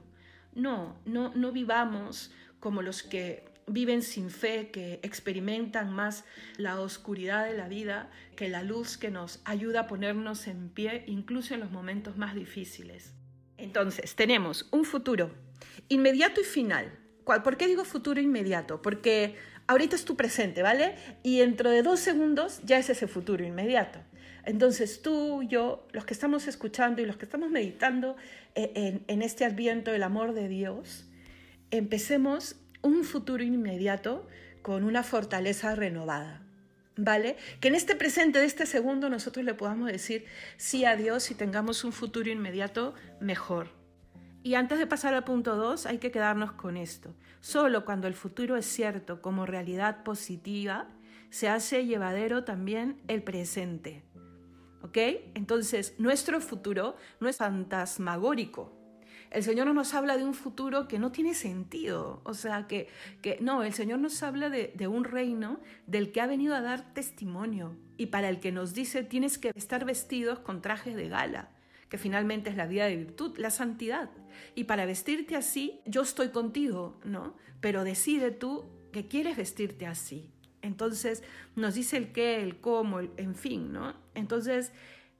No, 0.54 0.96
no, 1.04 1.32
no 1.34 1.52
vivamos 1.52 2.32
como 2.60 2.82
los 2.82 3.02
que 3.02 3.44
viven 3.66 4.02
sin 4.02 4.30
fe, 4.30 4.70
que 4.70 5.00
experimentan 5.02 5.92
más 5.92 6.24
la 6.56 6.80
oscuridad 6.80 7.46
de 7.46 7.54
la 7.54 7.68
vida 7.68 8.10
que 8.36 8.48
la 8.48 8.62
luz 8.62 8.96
que 8.96 9.10
nos 9.10 9.40
ayuda 9.44 9.80
a 9.80 9.86
ponernos 9.86 10.46
en 10.46 10.68
pie 10.68 11.04
incluso 11.06 11.54
en 11.54 11.60
los 11.60 11.70
momentos 11.70 12.16
más 12.16 12.34
difíciles. 12.34 13.14
Entonces, 13.56 14.14
tenemos 14.14 14.68
un 14.70 14.84
futuro 14.84 15.30
inmediato 15.88 16.40
y 16.40 16.44
final. 16.44 16.98
¿Por 17.24 17.56
qué 17.56 17.66
digo 17.66 17.84
futuro 17.84 18.20
inmediato? 18.20 18.82
Porque 18.82 19.36
ahorita 19.66 19.96
es 19.96 20.04
tu 20.04 20.16
presente, 20.16 20.62
¿vale? 20.62 20.96
Y 21.22 21.38
dentro 21.38 21.70
de 21.70 21.82
dos 21.82 22.00
segundos 22.00 22.60
ya 22.64 22.78
es 22.78 22.90
ese 22.90 23.06
futuro 23.06 23.44
inmediato. 23.44 24.00
Entonces 24.46 25.00
tú, 25.02 25.42
yo, 25.42 25.86
los 25.92 26.04
que 26.04 26.14
estamos 26.14 26.46
escuchando 26.46 27.00
y 27.00 27.06
los 27.06 27.16
que 27.16 27.24
estamos 27.24 27.50
meditando 27.50 28.16
eh, 28.54 29.02
en, 29.06 29.22
este 29.22 29.44
adviento 29.44 29.90
del 29.90 30.02
amor 30.02 30.34
de 30.34 30.48
Dios, 30.48 31.06
empecemos 31.70 32.56
un 32.82 33.04
futuro 33.04 33.42
inmediato 33.42 34.26
con 34.62 34.84
una 34.84 35.02
fortaleza 35.02 35.74
renovada. 35.74 36.42
¿Vale? 36.96 37.36
Que 37.60 37.68
en 37.68 37.74
este 37.74 37.96
presente 37.96 38.38
de 38.38 38.44
este 38.44 38.66
segundo 38.66 39.08
nosotros 39.08 39.44
le 39.44 39.54
podamos 39.54 39.90
decir 39.90 40.26
sí 40.56 40.84
a 40.84 40.94
Dios 40.94 41.28
y 41.32 41.34
tengamos 41.34 41.82
un 41.82 41.92
futuro 41.92 42.30
inmediato 42.30 42.94
mejor. 43.20 43.68
Y 44.44 44.54
antes 44.54 44.78
de 44.78 44.86
pasar 44.86 45.12
al 45.14 45.24
punto 45.24 45.56
2 45.56 45.86
hay 45.86 45.98
que 45.98 46.12
quedarnos 46.12 46.52
con 46.52 46.76
esto. 46.76 47.12
Solo 47.40 47.84
cuando 47.84 48.06
el 48.06 48.14
futuro 48.14 48.56
es 48.56 48.66
cierto 48.66 49.22
como 49.22 49.44
realidad 49.44 50.04
positiva, 50.04 50.86
se 51.30 51.48
hace 51.48 51.84
llevadero 51.84 52.44
también 52.44 53.00
el 53.08 53.24
presente. 53.24 54.04
¿Ok? 54.84 54.98
Entonces, 55.34 55.94
nuestro 55.98 56.40
futuro 56.40 56.94
no 57.18 57.28
es 57.28 57.38
fantasmagórico, 57.38 58.84
el 59.30 59.42
Señor 59.42 59.66
no 59.66 59.74
nos 59.74 59.94
habla 59.94 60.16
de 60.16 60.24
un 60.24 60.32
futuro 60.32 60.86
que 60.86 61.00
no 61.00 61.10
tiene 61.10 61.34
sentido. 61.34 62.20
O 62.24 62.34
sea, 62.34 62.68
que, 62.68 62.88
que 63.20 63.38
no, 63.40 63.64
el 63.64 63.72
Señor 63.72 63.98
nos 63.98 64.22
habla 64.22 64.48
de, 64.48 64.72
de 64.76 64.86
un 64.86 65.02
reino 65.02 65.58
del 65.88 66.12
que 66.12 66.20
ha 66.20 66.28
venido 66.28 66.54
a 66.54 66.60
dar 66.60 66.94
testimonio 66.94 67.76
y 67.96 68.06
para 68.06 68.28
el 68.28 68.38
que 68.38 68.52
nos 68.52 68.74
dice 68.74 69.02
tienes 69.02 69.38
que 69.38 69.50
estar 69.56 69.84
vestidos 69.84 70.38
con 70.38 70.62
trajes 70.62 70.94
de 70.94 71.08
gala 71.08 71.48
que 71.88 71.98
finalmente 71.98 72.50
es 72.50 72.56
la 72.56 72.66
vida 72.66 72.86
de 72.86 72.96
virtud, 72.96 73.36
la 73.38 73.50
santidad. 73.50 74.10
Y 74.56 74.64
para 74.64 74.86
vestirte 74.86 75.36
así, 75.36 75.80
yo 75.84 76.02
estoy 76.02 76.30
contigo, 76.30 76.98
¿no? 77.04 77.36
Pero 77.60 77.84
decide 77.84 78.32
tú 78.32 78.64
que 78.92 79.06
quieres 79.06 79.36
vestirte 79.36 79.86
así. 79.86 80.33
Entonces 80.64 81.22
nos 81.54 81.74
dice 81.74 81.96
el 81.96 82.12
qué, 82.12 82.42
el 82.42 82.60
cómo, 82.60 82.98
el, 82.98 83.10
en 83.16 83.34
fin, 83.34 83.72
¿no? 83.72 83.94
Entonces 84.14 84.72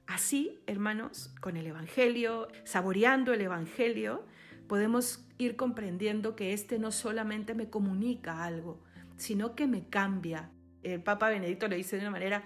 Así, 0.07 0.61
hermanos, 0.67 1.33
con 1.41 1.57
el 1.57 1.65
Evangelio, 1.65 2.47
saboreando 2.63 3.33
el 3.33 3.41
Evangelio, 3.41 4.23
podemos 4.67 5.25
ir 5.39 5.55
comprendiendo 5.55 6.35
que 6.35 6.53
este 6.53 6.77
no 6.77 6.91
solamente 6.91 7.55
me 7.55 7.69
comunica 7.69 8.43
algo, 8.43 8.83
sino 9.17 9.55
que 9.55 9.65
me 9.65 9.89
cambia. 9.89 10.51
El 10.83 11.01
Papa 11.01 11.29
Benedicto 11.29 11.67
lo 11.67 11.75
dice 11.75 11.95
de 11.95 12.03
una 12.03 12.11
manera 12.11 12.43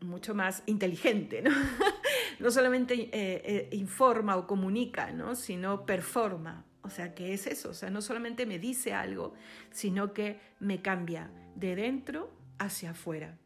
mucho 0.00 0.34
más 0.34 0.64
inteligente, 0.66 1.40
¿no? 1.40 1.50
no 2.40 2.50
solamente 2.50 2.94
eh, 2.94 3.10
eh, 3.12 3.68
informa 3.72 4.36
o 4.36 4.46
comunica, 4.48 5.12
¿no? 5.12 5.36
sino 5.36 5.86
performa. 5.86 6.66
O 6.82 6.90
sea, 6.90 7.14
que 7.14 7.32
es 7.32 7.46
eso? 7.46 7.70
O 7.70 7.74
sea, 7.74 7.90
no 7.90 8.02
solamente 8.02 8.46
me 8.46 8.58
dice 8.58 8.92
algo, 8.92 9.34
sino 9.70 10.12
que 10.12 10.40
me 10.58 10.82
cambia 10.82 11.30
de 11.54 11.76
dentro 11.76 12.30
hacia 12.58 12.90
afuera. 12.90 13.38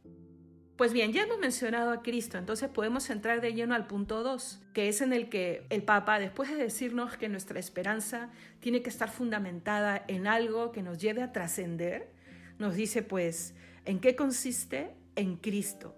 Pues 0.77 0.92
bien, 0.92 1.12
ya 1.12 1.22
hemos 1.22 1.38
mencionado 1.38 1.90
a 1.90 2.03
Cristo, 2.03 2.37
entonces 2.37 2.68
podemos 2.68 3.09
entrar 3.09 3.40
de 3.40 3.55
lleno 3.55 3.75
al 3.75 3.87
punto 3.87 4.22
2, 4.22 4.61
que 4.75 4.88
es 4.88 5.01
en 5.01 5.14
el 5.14 5.31
que 5.31 5.66
el 5.70 5.83
Papa, 5.83 6.18
después 6.18 6.51
de 6.51 6.57
decirnos 6.57 7.16
que 7.16 7.31
nuestra 7.31 7.59
esperanza 7.59 8.29
tiene 8.61 8.83
que 8.83 8.90
estar 8.90 9.11
fundamentada 9.11 10.05
en 10.07 10.27
algo 10.27 10.72
que 10.72 10.83
nos 10.83 10.99
lleve 10.99 11.22
a 11.22 11.33
trascender, 11.33 12.11
nos 12.59 12.75
dice 12.75 13.03
pues, 13.03 13.55
¿en 13.87 14.01
qué 14.01 14.16
consiste? 14.16 14.94
En 15.14 15.37
Cristo. 15.37 15.96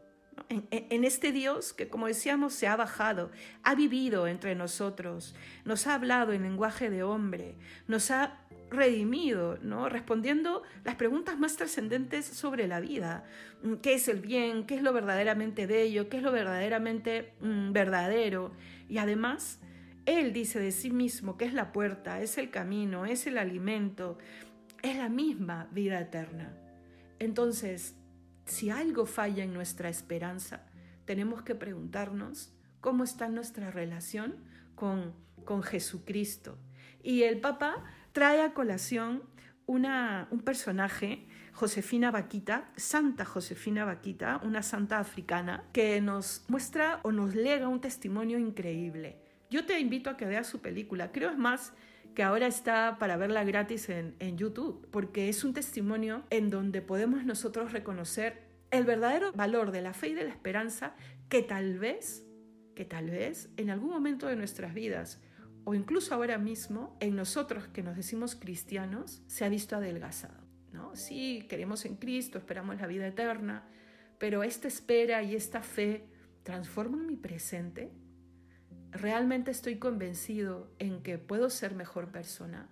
En, 0.48 1.04
este 1.04 1.32
Dios 1.32 1.72
que, 1.72 1.88
como 1.88 2.06
decíamos, 2.06 2.52
se 2.52 2.66
ha 2.66 2.76
bajado, 2.76 3.30
ha 3.62 3.74
vivido 3.74 4.26
entre 4.26 4.54
nosotros, 4.54 5.34
nos 5.64 5.86
ha 5.86 5.94
hablado 5.94 6.32
en 6.32 6.42
lenguaje 6.42 6.90
de 6.90 7.02
hombre, 7.02 7.54
nos 7.86 8.10
ha 8.10 8.40
redimido, 8.70 9.58
¿no? 9.62 9.88
Respondiendo 9.88 10.62
las 10.84 10.96
preguntas 10.96 11.38
más 11.38 11.56
trascendentes 11.56 12.26
sobre 12.26 12.66
la 12.66 12.80
vida. 12.80 13.24
Mm, 13.62 13.74
¿Qué 13.74 13.94
es 13.94 14.08
el 14.08 14.20
bien? 14.20 14.64
¿Qué 14.64 14.76
es 14.76 14.82
lo 14.82 14.92
verdaderamente 14.92 15.66
bello? 15.66 16.08
¿Qué 16.08 16.18
es 16.18 16.22
lo 16.22 16.32
verdaderamente 16.32 17.32
mm, 17.40 17.72
verdadero? 17.72 18.52
Y 18.88 18.98
además, 18.98 19.60
Él 20.06 20.32
dice 20.32 20.58
de 20.58 20.72
sí 20.72 20.90
mismo 20.90 21.36
que 21.36 21.46
es 21.46 21.54
la 21.54 21.72
puerta, 21.72 22.20
es 22.20 22.38
el 22.38 22.50
camino, 22.50 23.06
es 23.06 23.26
el 23.26 23.38
alimento, 23.38 24.18
es 24.82 24.96
la 24.96 25.08
misma 25.08 25.68
vida 25.72 26.00
eterna. 26.00 26.54
Entonces, 27.18 27.94
si 28.48 28.70
algo 28.70 29.06
falla 29.06 29.44
en 29.44 29.52
nuestra 29.52 29.88
esperanza, 29.88 30.66
tenemos 31.04 31.42
que 31.42 31.54
preguntarnos 31.54 32.52
cómo 32.80 33.04
está 33.04 33.28
nuestra 33.28 33.70
relación 33.70 34.36
con, 34.74 35.14
con 35.44 35.62
Jesucristo. 35.62 36.58
Y 37.02 37.22
el 37.22 37.40
Papa 37.40 37.84
trae 38.12 38.42
a 38.42 38.54
colación 38.54 39.22
una, 39.66 40.28
un 40.30 40.40
personaje, 40.40 41.26
Josefina 41.52 42.10
Vaquita, 42.10 42.70
Santa 42.76 43.24
Josefina 43.24 43.84
Vaquita, 43.84 44.40
una 44.42 44.62
santa 44.62 44.98
africana, 44.98 45.64
que 45.72 46.00
nos 46.00 46.44
muestra 46.48 47.00
o 47.02 47.12
nos 47.12 47.34
lega 47.34 47.68
un 47.68 47.80
testimonio 47.80 48.38
increíble. 48.38 49.18
Yo 49.50 49.66
te 49.66 49.78
invito 49.78 50.10
a 50.10 50.16
que 50.16 50.26
veas 50.26 50.46
su 50.46 50.60
película. 50.60 51.10
Creo 51.10 51.30
es 51.30 51.38
más 51.38 51.72
que 52.18 52.24
ahora 52.24 52.48
está 52.48 52.96
para 52.98 53.16
verla 53.16 53.44
gratis 53.44 53.88
en, 53.88 54.16
en 54.18 54.36
YouTube, 54.36 54.88
porque 54.90 55.28
es 55.28 55.44
un 55.44 55.52
testimonio 55.52 56.24
en 56.30 56.50
donde 56.50 56.82
podemos 56.82 57.24
nosotros 57.24 57.70
reconocer 57.70 58.42
el 58.72 58.82
verdadero 58.82 59.30
valor 59.34 59.70
de 59.70 59.82
la 59.82 59.94
fe 59.94 60.08
y 60.08 60.14
de 60.14 60.24
la 60.24 60.30
esperanza 60.30 60.96
que 61.28 61.42
tal 61.42 61.78
vez, 61.78 62.24
que 62.74 62.84
tal 62.84 63.08
vez 63.08 63.50
en 63.56 63.70
algún 63.70 63.90
momento 63.90 64.26
de 64.26 64.34
nuestras 64.34 64.74
vidas 64.74 65.20
o 65.62 65.76
incluso 65.76 66.12
ahora 66.12 66.38
mismo 66.38 66.96
en 66.98 67.14
nosotros 67.14 67.68
que 67.68 67.84
nos 67.84 67.94
decimos 67.94 68.34
cristianos 68.34 69.22
se 69.28 69.44
ha 69.44 69.48
visto 69.48 69.76
adelgazado. 69.76 70.42
¿no? 70.72 70.96
Sí, 70.96 71.46
queremos 71.48 71.84
en 71.84 71.94
Cristo, 71.94 72.38
esperamos 72.38 72.80
la 72.80 72.88
vida 72.88 73.06
eterna, 73.06 73.68
pero 74.18 74.42
esta 74.42 74.66
espera 74.66 75.22
y 75.22 75.36
esta 75.36 75.62
fe 75.62 76.08
transforman 76.42 77.06
mi 77.06 77.14
presente. 77.14 77.92
Realmente 78.90 79.50
estoy 79.50 79.76
convencido 79.76 80.70
en 80.78 81.02
que 81.02 81.18
puedo 81.18 81.50
ser 81.50 81.74
mejor 81.74 82.10
persona, 82.10 82.68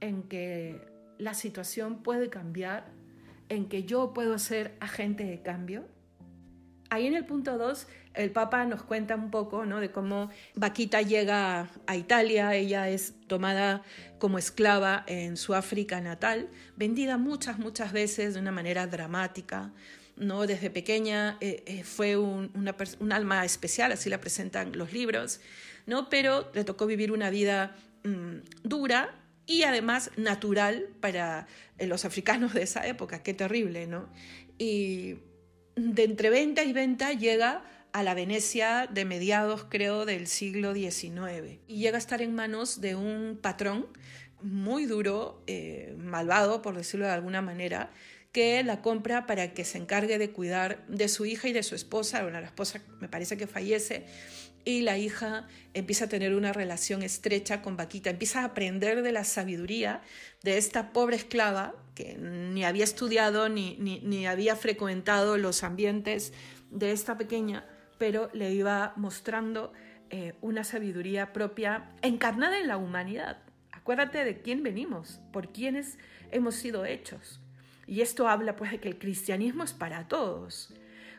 en 0.00 0.22
que 0.24 0.80
la 1.18 1.34
situación 1.34 2.02
puede 2.02 2.30
cambiar, 2.30 2.86
en 3.48 3.68
que 3.68 3.84
yo 3.84 4.12
puedo 4.12 4.38
ser 4.38 4.76
agente 4.80 5.24
de 5.24 5.42
cambio. 5.42 5.84
Ahí 6.90 7.06
en 7.06 7.14
el 7.14 7.26
punto 7.26 7.58
2 7.58 7.86
el 8.16 8.30
Papa 8.30 8.64
nos 8.64 8.82
cuenta 8.82 9.14
un 9.14 9.30
poco 9.30 9.66
¿no? 9.66 9.80
de 9.80 9.90
cómo 9.90 10.30
Vaquita 10.54 11.02
llega 11.02 11.68
a 11.86 11.96
Italia, 11.96 12.54
ella 12.54 12.88
es 12.88 13.14
tomada 13.26 13.82
como 14.18 14.38
esclava 14.38 15.04
en 15.06 15.36
su 15.36 15.54
África 15.54 16.00
natal, 16.00 16.48
vendida 16.76 17.18
muchas, 17.18 17.58
muchas 17.58 17.92
veces 17.92 18.34
de 18.34 18.40
una 18.40 18.52
manera 18.52 18.86
dramática. 18.86 19.72
¿No? 20.16 20.46
Desde 20.46 20.70
pequeña 20.70 21.36
eh, 21.40 21.62
eh, 21.66 21.84
fue 21.84 22.16
un, 22.16 22.50
alma 23.12 23.44
especial, 23.44 23.92
así 23.92 24.10
la 24.10 24.20
presentan 24.20 24.76
los 24.76 24.92
libros, 24.92 25.40
¿no? 25.86 26.08
pero 26.08 26.50
le 26.54 26.64
tocó 26.64 26.86
vivir 26.86 27.12
una 27.12 27.30
vida 27.30 27.76
mm, 28.04 28.38
dura 28.62 29.14
y 29.46 29.62
además 29.62 30.10
natural 30.16 30.88
para 31.00 31.46
eh, 31.78 31.86
los 31.86 32.04
africanos 32.04 32.54
de 32.54 32.62
esa 32.62 32.86
época, 32.86 33.22
qué 33.22 33.34
terrible, 33.34 33.86
¿no? 33.86 34.08
Y 34.58 35.18
de 35.76 36.04
entre 36.04 36.30
venta 36.30 36.64
y 36.64 36.72
venta 36.72 37.12
llega 37.12 37.62
a 37.92 38.02
la 38.02 38.14
Venecia 38.14 38.88
de 38.90 39.04
mediados, 39.04 39.66
creo, 39.68 40.04
del 40.04 40.26
siglo 40.26 40.74
XIX. 40.74 41.60
Y 41.68 41.78
llega 41.78 41.96
a 41.96 41.98
estar 41.98 42.22
en 42.22 42.34
manos 42.34 42.80
de 42.80 42.94
un 42.94 43.38
patrón 43.40 43.86
muy 44.42 44.86
duro, 44.86 45.44
malvado, 45.98 46.60
por 46.60 46.76
decirlo 46.76 47.06
de 47.06 47.12
alguna 47.12 47.40
manera, 47.40 47.90
que 48.36 48.62
la 48.62 48.82
compra 48.82 49.24
para 49.24 49.54
que 49.54 49.64
se 49.64 49.78
encargue 49.78 50.18
de 50.18 50.30
cuidar 50.30 50.84
de 50.88 51.08
su 51.08 51.24
hija 51.24 51.48
y 51.48 51.54
de 51.54 51.62
su 51.62 51.74
esposa. 51.74 52.20
Bueno, 52.20 52.38
la 52.38 52.48
esposa 52.48 52.82
me 53.00 53.08
parece 53.08 53.38
que 53.38 53.46
fallece 53.46 54.04
y 54.62 54.82
la 54.82 54.98
hija 54.98 55.48
empieza 55.72 56.04
a 56.04 56.08
tener 56.10 56.34
una 56.34 56.52
relación 56.52 57.02
estrecha 57.02 57.62
con 57.62 57.78
Vaquita, 57.78 58.10
empieza 58.10 58.42
a 58.42 58.44
aprender 58.44 59.00
de 59.00 59.10
la 59.10 59.24
sabiduría 59.24 60.02
de 60.42 60.58
esta 60.58 60.92
pobre 60.92 61.16
esclava 61.16 61.76
que 61.94 62.18
ni 62.18 62.62
había 62.62 62.84
estudiado 62.84 63.48
ni, 63.48 63.78
ni, 63.78 64.26
había 64.26 64.54
frecuentado 64.54 65.38
los 65.38 65.62
ambientes 65.62 66.34
de 66.70 66.92
esta 66.92 67.16
pequeña, 67.16 67.64
pero 67.96 68.28
le 68.34 68.52
iba 68.52 68.92
mostrando 68.96 69.72
eh, 70.10 70.34
una 70.42 70.62
sabiduría 70.62 71.32
propia 71.32 71.90
encarnada 72.02 72.60
en 72.60 72.68
la 72.68 72.76
humanidad. 72.76 73.38
Acuérdate 73.72 74.26
de 74.26 74.42
quién 74.42 74.62
venimos, 74.62 75.20
por 75.32 75.54
quiénes 75.54 75.96
hemos 76.30 76.54
sido 76.56 76.84
hechos. 76.84 77.40
Y 77.86 78.00
esto 78.00 78.28
habla 78.28 78.56
pues 78.56 78.70
de 78.72 78.78
que 78.78 78.88
el 78.88 78.98
cristianismo 78.98 79.64
es 79.64 79.72
para 79.72 80.08
todos. 80.08 80.72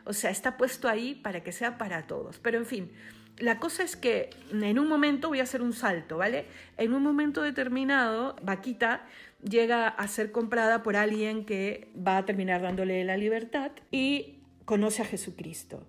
O 0.04 0.12
sea, 0.12 0.30
está 0.30 0.56
puesto 0.56 0.88
ahí 0.88 1.14
para 1.14 1.42
que 1.42 1.52
sea 1.52 1.78
para 1.78 2.06
todos. 2.06 2.38
Pero 2.38 2.58
en 2.58 2.66
fin, 2.66 2.92
la 3.38 3.58
cosa 3.58 3.82
es 3.82 3.96
que 3.96 4.30
en 4.50 4.78
un 4.78 4.88
momento 4.88 5.28
voy 5.28 5.40
a 5.40 5.44
hacer 5.44 5.62
un 5.62 5.72
salto, 5.72 6.18
¿vale? 6.18 6.46
En 6.76 6.92
un 6.92 7.02
momento 7.02 7.42
determinado, 7.42 8.36
Vaquita 8.42 9.06
llega 9.42 9.86
a 9.86 10.08
ser 10.08 10.32
comprada 10.32 10.82
por 10.82 10.96
alguien 10.96 11.44
que 11.44 11.92
va 11.94 12.16
a 12.18 12.24
terminar 12.24 12.62
dándole 12.62 13.04
la 13.04 13.16
libertad 13.16 13.70
y 13.90 14.40
conoce 14.64 15.02
a 15.02 15.04
Jesucristo. 15.04 15.86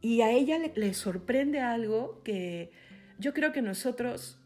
Y 0.00 0.22
a 0.22 0.30
ella 0.30 0.58
le, 0.58 0.94
sorprende 0.94 1.60
algo 1.60 2.22
que 2.24 2.72
yo 3.18 3.34
creo 3.34 3.52
que 3.52 3.60
nosotros 3.60 4.39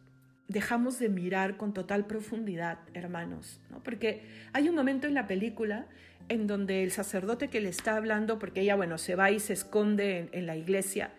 dejamos 0.49 0.99
de 0.99 1.09
mirar 1.09 1.57
con 1.57 1.73
total 1.73 2.07
profundidad, 2.07 2.79
hermanos, 2.93 3.61
¿no? 3.71 3.83
Porque 3.83 4.23
hay 4.53 4.69
un 4.69 4.75
momento 4.75 5.07
en 5.07 5.15
la 5.15 5.27
película 5.27 5.87
en 6.29 6.47
donde 6.47 6.83
el 6.83 6.91
sacerdote 6.91 7.49
que 7.49 7.61
le 7.61 7.69
está 7.69 7.97
hablando, 7.97 8.39
porque 8.39 8.63
ella, 8.63 8.77
bueno, 8.77 8.99
se 8.99 9.15
va 9.15 9.31
y 9.31 9.41
se 9.41 9.53
esconde 9.53 10.29
en 10.33 10.47
la 10.47 10.57
iglesia, 10.57 11.13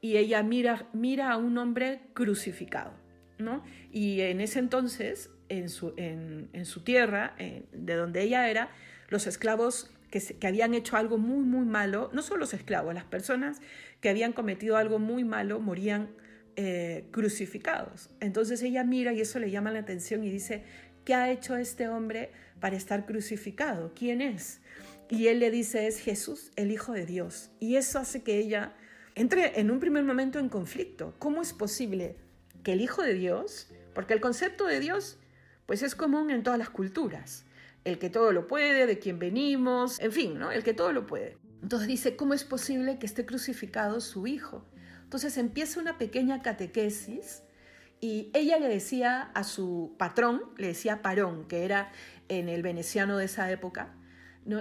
y 0.00 0.16
ella 0.16 0.42
mira, 0.42 0.86
mira 0.92 1.30
a 1.32 1.36
un 1.36 1.58
hombre 1.58 2.00
crucificado. 2.14 2.92
¿no? 3.40 3.62
Y 3.92 4.20
en 4.20 4.40
ese 4.40 4.58
entonces, 4.58 5.30
en 5.48 5.68
su, 5.68 5.94
en, 5.96 6.64
su 6.64 6.82
tierra, 6.82 7.34
de 7.38 7.94
donde 7.94 8.22
ella 8.22 8.48
era, 8.48 8.70
los 9.08 9.26
esclavos 9.26 9.90
que, 10.10 10.20
que, 10.20 10.46
habían 10.46 10.74
hecho 10.74 10.96
algo 10.96 11.18
muy, 11.18 11.44
muy 11.44 11.66
malo, 11.66 12.10
no 12.12 12.22
solo 12.22 12.40
los 12.40 12.54
esclavos, 12.54 12.94
las 12.94 13.04
personas 13.04 13.60
que 14.00 14.08
habían 14.08 14.32
cometido 14.32 14.76
algo 14.76 14.98
muy 14.98 15.24
malo 15.24 15.60
morían 15.60 16.10
eh, 16.56 17.06
crucificados. 17.10 18.10
Entonces 18.20 18.62
ella 18.62 18.84
mira 18.84 19.12
y 19.12 19.20
eso 19.20 19.38
le 19.38 19.50
llama 19.50 19.70
la 19.70 19.80
atención 19.80 20.24
y 20.24 20.30
dice, 20.30 20.64
¿qué 21.04 21.14
ha 21.14 21.30
hecho 21.30 21.56
este 21.56 21.88
hombre 21.88 22.30
para 22.60 22.76
estar 22.76 23.06
crucificado? 23.06 23.92
¿Quién 23.94 24.20
es? 24.20 24.60
Y 25.08 25.26
él 25.28 25.40
le 25.40 25.50
dice, 25.50 25.86
es 25.86 25.98
Jesús, 25.98 26.52
el 26.56 26.70
Hijo 26.70 26.92
de 26.92 27.06
Dios. 27.06 27.50
Y 27.58 27.76
eso 27.76 27.98
hace 27.98 28.22
que 28.22 28.38
ella 28.38 28.74
entre 29.14 29.60
en 29.60 29.70
un 29.70 29.80
primer 29.80 30.04
momento 30.04 30.38
en 30.38 30.48
conflicto. 30.48 31.14
¿Cómo 31.18 31.42
es 31.42 31.52
posible 31.52 32.16
que 32.62 32.72
el 32.72 32.80
Hijo 32.80 33.02
de 33.02 33.14
Dios, 33.14 33.68
porque 33.94 34.14
el 34.14 34.20
concepto 34.20 34.66
de 34.66 34.80
Dios 34.80 35.18
pues 35.66 35.82
es 35.82 35.94
común 35.94 36.30
en 36.30 36.42
todas 36.42 36.58
las 36.58 36.70
culturas, 36.70 37.44
el 37.84 37.98
que 37.98 38.10
todo 38.10 38.32
lo 38.32 38.48
puede, 38.48 38.86
de 38.86 38.98
quien 38.98 39.20
venimos, 39.20 40.00
en 40.00 40.10
fin, 40.10 40.38
¿no? 40.38 40.50
El 40.50 40.64
que 40.64 40.74
todo 40.74 40.92
lo 40.92 41.06
puede. 41.06 41.38
Entonces 41.62 41.86
dice, 41.86 42.16
¿cómo 42.16 42.34
es 42.34 42.42
posible 42.42 42.98
que 42.98 43.06
esté 43.06 43.24
crucificado 43.24 44.00
su 44.00 44.26
hijo? 44.26 44.64
Entonces 45.10 45.38
empieza 45.38 45.80
una 45.80 45.98
pequeña 45.98 46.40
catequesis 46.40 47.42
y 48.00 48.30
ella 48.32 48.60
le 48.60 48.68
decía 48.68 49.22
a 49.34 49.42
su 49.42 49.96
patrón, 49.98 50.42
le 50.56 50.68
decía 50.68 51.02
parón, 51.02 51.48
que 51.48 51.64
era 51.64 51.90
en 52.28 52.48
el 52.48 52.62
veneciano 52.62 53.16
de 53.16 53.24
esa 53.24 53.50
época, 53.50 53.92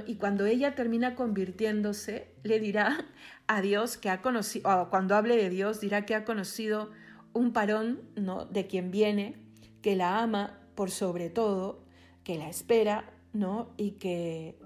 y 0.07 0.15
cuando 0.15 0.47
ella 0.47 0.73
termina 0.73 1.13
convirtiéndose, 1.13 2.33
le 2.41 2.59
dirá 2.59 3.05
a 3.45 3.61
Dios 3.61 3.99
que 3.99 4.09
ha 4.09 4.23
conocido, 4.23 4.87
cuando 4.89 5.15
hable 5.15 5.37
de 5.37 5.51
Dios, 5.51 5.81
dirá 5.81 6.07
que 6.07 6.15
ha 6.15 6.25
conocido 6.25 6.89
un 7.33 7.53
parón 7.53 8.01
¿no? 8.15 8.45
de 8.45 8.65
quien 8.65 8.89
viene, 8.89 9.35
que 9.83 9.95
la 9.95 10.17
ama 10.17 10.61
por 10.73 10.89
sobre 10.89 11.29
todo, 11.29 11.85
que 12.23 12.39
la 12.39 12.49
espera, 12.49 13.13
¿no? 13.33 13.75
Y 13.77 13.91
que 13.91 14.57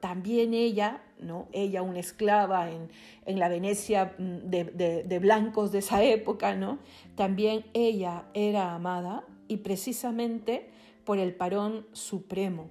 también 0.00 0.52
ella, 0.52 1.02
Ella, 1.52 1.82
una 1.82 1.98
esclava 1.98 2.70
en, 2.70 2.90
en 3.24 3.38
la 3.38 3.48
Venecia 3.48 4.14
mm, 4.18 4.50
de, 4.50 5.04
de, 5.06 5.18
blancos 5.18 5.72
de 5.72 5.78
esa 5.78 6.02
época, 6.02 6.54
¿no? 6.54 6.78
También 7.14 7.64
ella 7.72 8.24
era 8.34 8.74
amada 8.74 9.24
y 9.48 9.58
precisamente 9.58 10.70
por 11.04 11.18
el 11.18 11.34
parón 11.34 11.86
supremo, 11.92 12.68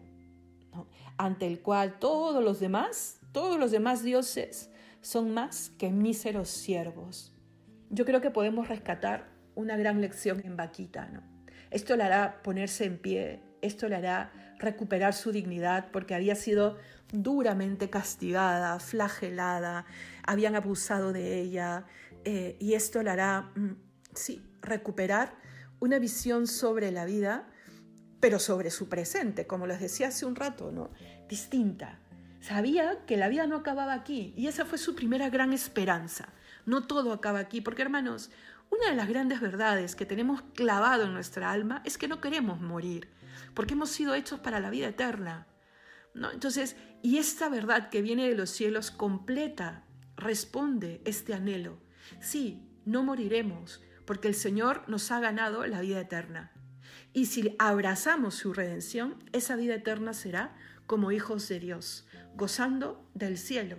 ante 1.18 1.48
el 1.48 1.62
cual 1.62 2.00
todos 2.00 2.44
los 2.44 2.60
demás, 2.60 3.20
todos 3.32 3.58
los 3.58 3.72
demás 3.72 4.04
dioses 4.04 4.70
son 5.02 5.34
más 5.34 5.70
que 5.78 5.90
míseros 5.90 6.50
siervos. 6.50 7.34
Yo 7.90 8.06
creo 8.06 8.22
que 8.22 8.32
podemos 8.32 8.68
rescatar 8.68 9.28
una 9.56 9.78
gran 9.78 10.02
lección 10.02 10.42
en 10.44 10.58
Vaquita, 10.58 11.08
¿no? 11.08 11.22
Esto 11.72 11.96
le 11.96 12.04
hará 12.04 12.42
ponerse 12.44 12.86
en 12.86 12.98
pie, 12.98 13.42
esto 13.62 13.88
le 13.88 13.96
hará 13.96 14.32
recuperar 14.66 15.14
su 15.14 15.32
dignidad 15.32 15.90
porque 15.92 16.14
había 16.16 16.36
sido 16.36 16.78
duramente 17.14 17.90
castigada, 17.90 18.80
flagelada, 18.80 19.86
habían 20.26 20.56
abusado 20.56 21.14
de 21.14 21.40
ella 21.40 21.86
eh, 22.26 22.58
y 22.60 22.74
esto 22.74 23.02
le 23.02 23.12
hará, 23.12 23.52
mm, 23.56 23.76
sí, 24.14 24.44
recuperar 24.62 25.36
una 25.80 26.00
visión 26.00 26.48
sobre 26.48 26.92
la 26.92 27.06
vida 27.06 27.48
pero 28.20 28.40
sobre 28.40 28.72
su 28.72 28.90
presente, 28.90 29.46
como 29.46 29.68
les 29.68 29.80
decía 29.80 30.08
hace 30.08 30.26
un 30.26 30.36
rato, 30.36 30.72
¿no? 30.72 30.90
Distinta. 31.30 32.00
Sabía 32.42 33.06
que 33.06 33.18
la 33.18 33.28
vida 33.28 33.46
no 33.46 33.58
acababa 33.58 33.94
aquí 33.94 34.34
y 34.36 34.48
esa 34.48 34.66
fue 34.66 34.80
su 34.80 34.96
primera 34.96 35.30
gran 35.30 35.54
esperanza. 35.54 36.30
No 36.66 36.88
todo 36.88 37.14
acaba 37.14 37.38
aquí, 37.38 37.62
porque 37.62 37.84
hermanos, 37.84 38.32
una 38.72 38.90
de 38.90 38.96
las 38.96 39.08
grandes 39.08 39.42
verdades 39.42 39.96
que 39.96 40.08
tenemos 40.08 40.42
clavado 40.56 41.04
en 41.04 41.14
nuestra 41.14 41.52
alma 41.52 41.84
es 41.86 42.00
que 42.00 42.08
no 42.08 42.20
queremos 42.20 42.60
morir, 42.62 43.10
porque 43.54 43.74
hemos 43.74 43.90
sido 43.90 44.16
hechos 44.16 44.40
para 44.40 44.60
la 44.60 44.70
vida 44.70 44.88
eterna. 44.88 45.48
¿no? 46.14 46.32
Entonces, 46.32 46.76
y 47.02 47.18
esta 47.18 47.50
verdad 47.50 47.90
que 47.90 48.02
viene 48.02 48.28
de 48.28 48.36
los 48.36 48.50
cielos 48.50 48.92
completa, 48.92 49.84
responde 50.16 51.02
este 51.06 51.34
anhelo. 51.34 51.80
Sí, 52.22 52.68
no 52.86 53.04
moriremos, 53.04 53.82
porque 54.06 54.28
el 54.28 54.36
Señor 54.36 54.84
nos 54.88 55.12
ha 55.12 55.20
ganado 55.20 55.66
la 55.66 55.82
vida 55.82 56.00
eterna. 56.00 56.52
Y 57.14 57.28
si 57.28 57.56
abrazamos 57.60 58.36
su 58.36 58.54
redención, 58.54 59.24
esa 59.32 59.56
vida 59.56 59.76
eterna 59.76 60.14
será 60.14 60.56
como 60.86 61.12
hijos 61.12 61.48
de 61.48 61.60
Dios, 61.60 62.08
gozando 62.36 63.10
del 63.14 63.38
cielo. 63.38 63.78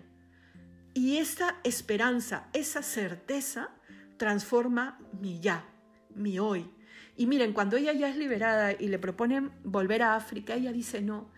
Y 0.94 1.18
esa 1.18 1.56
esperanza, 1.62 2.48
esa 2.52 2.82
certeza, 2.82 3.70
transforma 4.16 4.98
mi 5.20 5.40
ya, 5.40 5.68
mi 6.14 6.38
hoy. 6.38 6.70
Y 7.16 7.26
miren, 7.26 7.52
cuando 7.52 7.76
ella 7.76 7.92
ya 7.92 8.08
es 8.08 8.16
liberada 8.16 8.72
y 8.72 8.88
le 8.88 8.98
proponen 8.98 9.50
volver 9.64 10.02
a 10.02 10.16
África, 10.16 10.54
ella 10.54 10.72
dice, 10.72 11.00
no, 11.00 11.28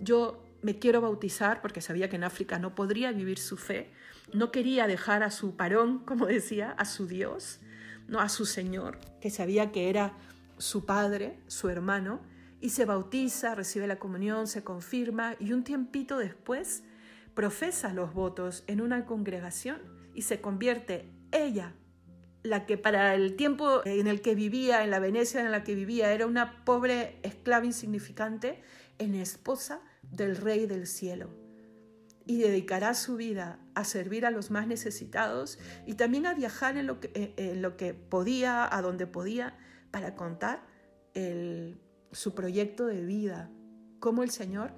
yo 0.00 0.44
me 0.62 0.78
quiero 0.78 1.00
bautizar 1.00 1.60
porque 1.60 1.80
sabía 1.80 2.08
que 2.08 2.16
en 2.16 2.24
África 2.24 2.58
no 2.58 2.74
podría 2.74 3.12
vivir 3.12 3.38
su 3.38 3.56
fe, 3.56 3.90
no 4.32 4.50
quería 4.50 4.86
dejar 4.86 5.22
a 5.22 5.30
su 5.30 5.56
parón, 5.56 5.98
como 6.06 6.26
decía, 6.26 6.70
a 6.72 6.84
su 6.84 7.06
Dios, 7.06 7.60
no 8.08 8.20
a 8.20 8.28
su 8.28 8.46
Señor, 8.46 8.98
que 9.20 9.30
sabía 9.30 9.72
que 9.72 9.90
era 9.90 10.12
su 10.58 10.86
padre, 10.86 11.38
su 11.48 11.68
hermano, 11.68 12.20
y 12.60 12.70
se 12.70 12.86
bautiza, 12.86 13.54
recibe 13.54 13.86
la 13.86 13.98
comunión, 13.98 14.46
se 14.46 14.64
confirma 14.64 15.36
y 15.38 15.52
un 15.52 15.64
tiempito 15.64 16.16
después 16.16 16.82
profesa 17.34 17.92
los 17.92 18.14
votos 18.14 18.64
en 18.68 18.80
una 18.80 19.04
congregación 19.04 19.82
y 20.14 20.22
se 20.22 20.40
convierte 20.40 21.10
ella, 21.32 21.74
la 22.44 22.66
que 22.66 22.76
para 22.76 23.14
el 23.14 23.36
tiempo 23.36 23.80
en 23.86 24.06
el 24.06 24.20
que 24.20 24.34
vivía, 24.34 24.84
en 24.84 24.90
la 24.90 25.00
Venecia 25.00 25.40
en 25.40 25.50
la 25.50 25.64
que 25.64 25.74
vivía, 25.74 26.12
era 26.12 26.26
una 26.26 26.64
pobre 26.64 27.18
esclava 27.22 27.64
insignificante, 27.64 28.62
en 28.98 29.14
esposa 29.14 29.80
del 30.02 30.36
Rey 30.36 30.66
del 30.66 30.86
Cielo. 30.86 31.30
Y 32.26 32.38
dedicará 32.38 32.94
su 32.94 33.16
vida 33.16 33.58
a 33.74 33.84
servir 33.84 34.26
a 34.26 34.30
los 34.30 34.50
más 34.50 34.66
necesitados 34.66 35.58
y 35.86 35.94
también 35.94 36.26
a 36.26 36.34
viajar 36.34 36.76
en 36.76 36.86
lo 36.86 37.00
que, 37.00 37.34
en 37.36 37.62
lo 37.62 37.76
que 37.76 37.94
podía, 37.94 38.74
a 38.74 38.82
donde 38.82 39.06
podía, 39.06 39.56
para 39.90 40.14
contar 40.14 40.62
su 42.12 42.34
proyecto 42.34 42.86
de 42.86 43.04
vida, 43.04 43.50
cómo 44.00 44.22
el 44.22 44.30
Señor 44.30 44.72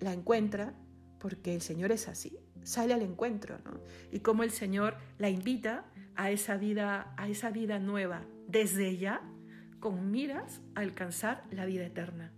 la 0.00 0.12
encuentra, 0.12 0.74
porque 1.18 1.54
el 1.54 1.62
Señor 1.62 1.90
es 1.90 2.06
así, 2.06 2.38
sale 2.62 2.94
al 2.94 3.02
encuentro, 3.02 3.58
¿no? 3.64 3.80
Y 4.12 4.20
cómo 4.20 4.44
el 4.44 4.50
Señor 4.52 4.96
la 5.18 5.28
invita 5.28 5.84
a 6.18 6.32
esa 6.32 6.56
vida, 6.56 7.14
a 7.16 7.28
esa 7.28 7.50
vida 7.50 7.78
nueva, 7.78 8.26
desde 8.48 8.98
ya, 8.98 9.22
con 9.78 10.10
miras 10.10 10.60
a 10.74 10.80
alcanzar 10.80 11.44
la 11.52 11.64
vida 11.64 11.86
eterna. 11.86 12.32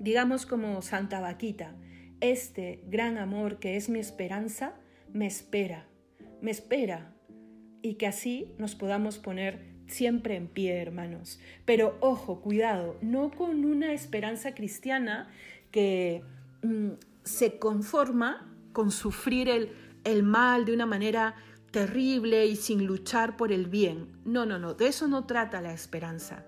Digamos 0.00 0.46
como 0.46 0.82
Santa 0.82 1.20
Vaquita, 1.20 1.76
este 2.20 2.82
gran 2.88 3.16
amor 3.16 3.60
que 3.60 3.76
es 3.76 3.88
mi 3.88 4.00
esperanza, 4.00 4.74
me 5.12 5.26
espera, 5.26 5.86
me 6.42 6.50
espera, 6.50 7.14
y 7.82 7.94
que 7.94 8.08
así 8.08 8.52
nos 8.58 8.74
podamos 8.74 9.18
poner 9.18 9.60
siempre 9.86 10.34
en 10.34 10.48
pie, 10.48 10.82
hermanos. 10.82 11.38
Pero 11.64 11.96
ojo, 12.00 12.40
cuidado, 12.40 12.98
no 13.00 13.30
con 13.30 13.64
una 13.64 13.92
esperanza 13.92 14.56
cristiana 14.56 15.30
que 15.70 16.24
mm, 16.62 16.94
se 17.22 17.60
conforma 17.60 18.52
con 18.72 18.90
sufrir 18.90 19.48
el, 19.48 19.70
el 20.02 20.24
mal 20.24 20.64
de 20.64 20.74
una 20.74 20.86
manera 20.86 21.36
terrible 21.74 22.46
y 22.46 22.54
sin 22.54 22.86
luchar 22.86 23.36
por 23.36 23.50
el 23.50 23.66
bien. 23.66 24.16
No, 24.24 24.46
no, 24.46 24.60
no, 24.60 24.74
de 24.74 24.86
eso 24.86 25.08
no 25.08 25.26
trata 25.26 25.60
la 25.60 25.74
esperanza. 25.74 26.44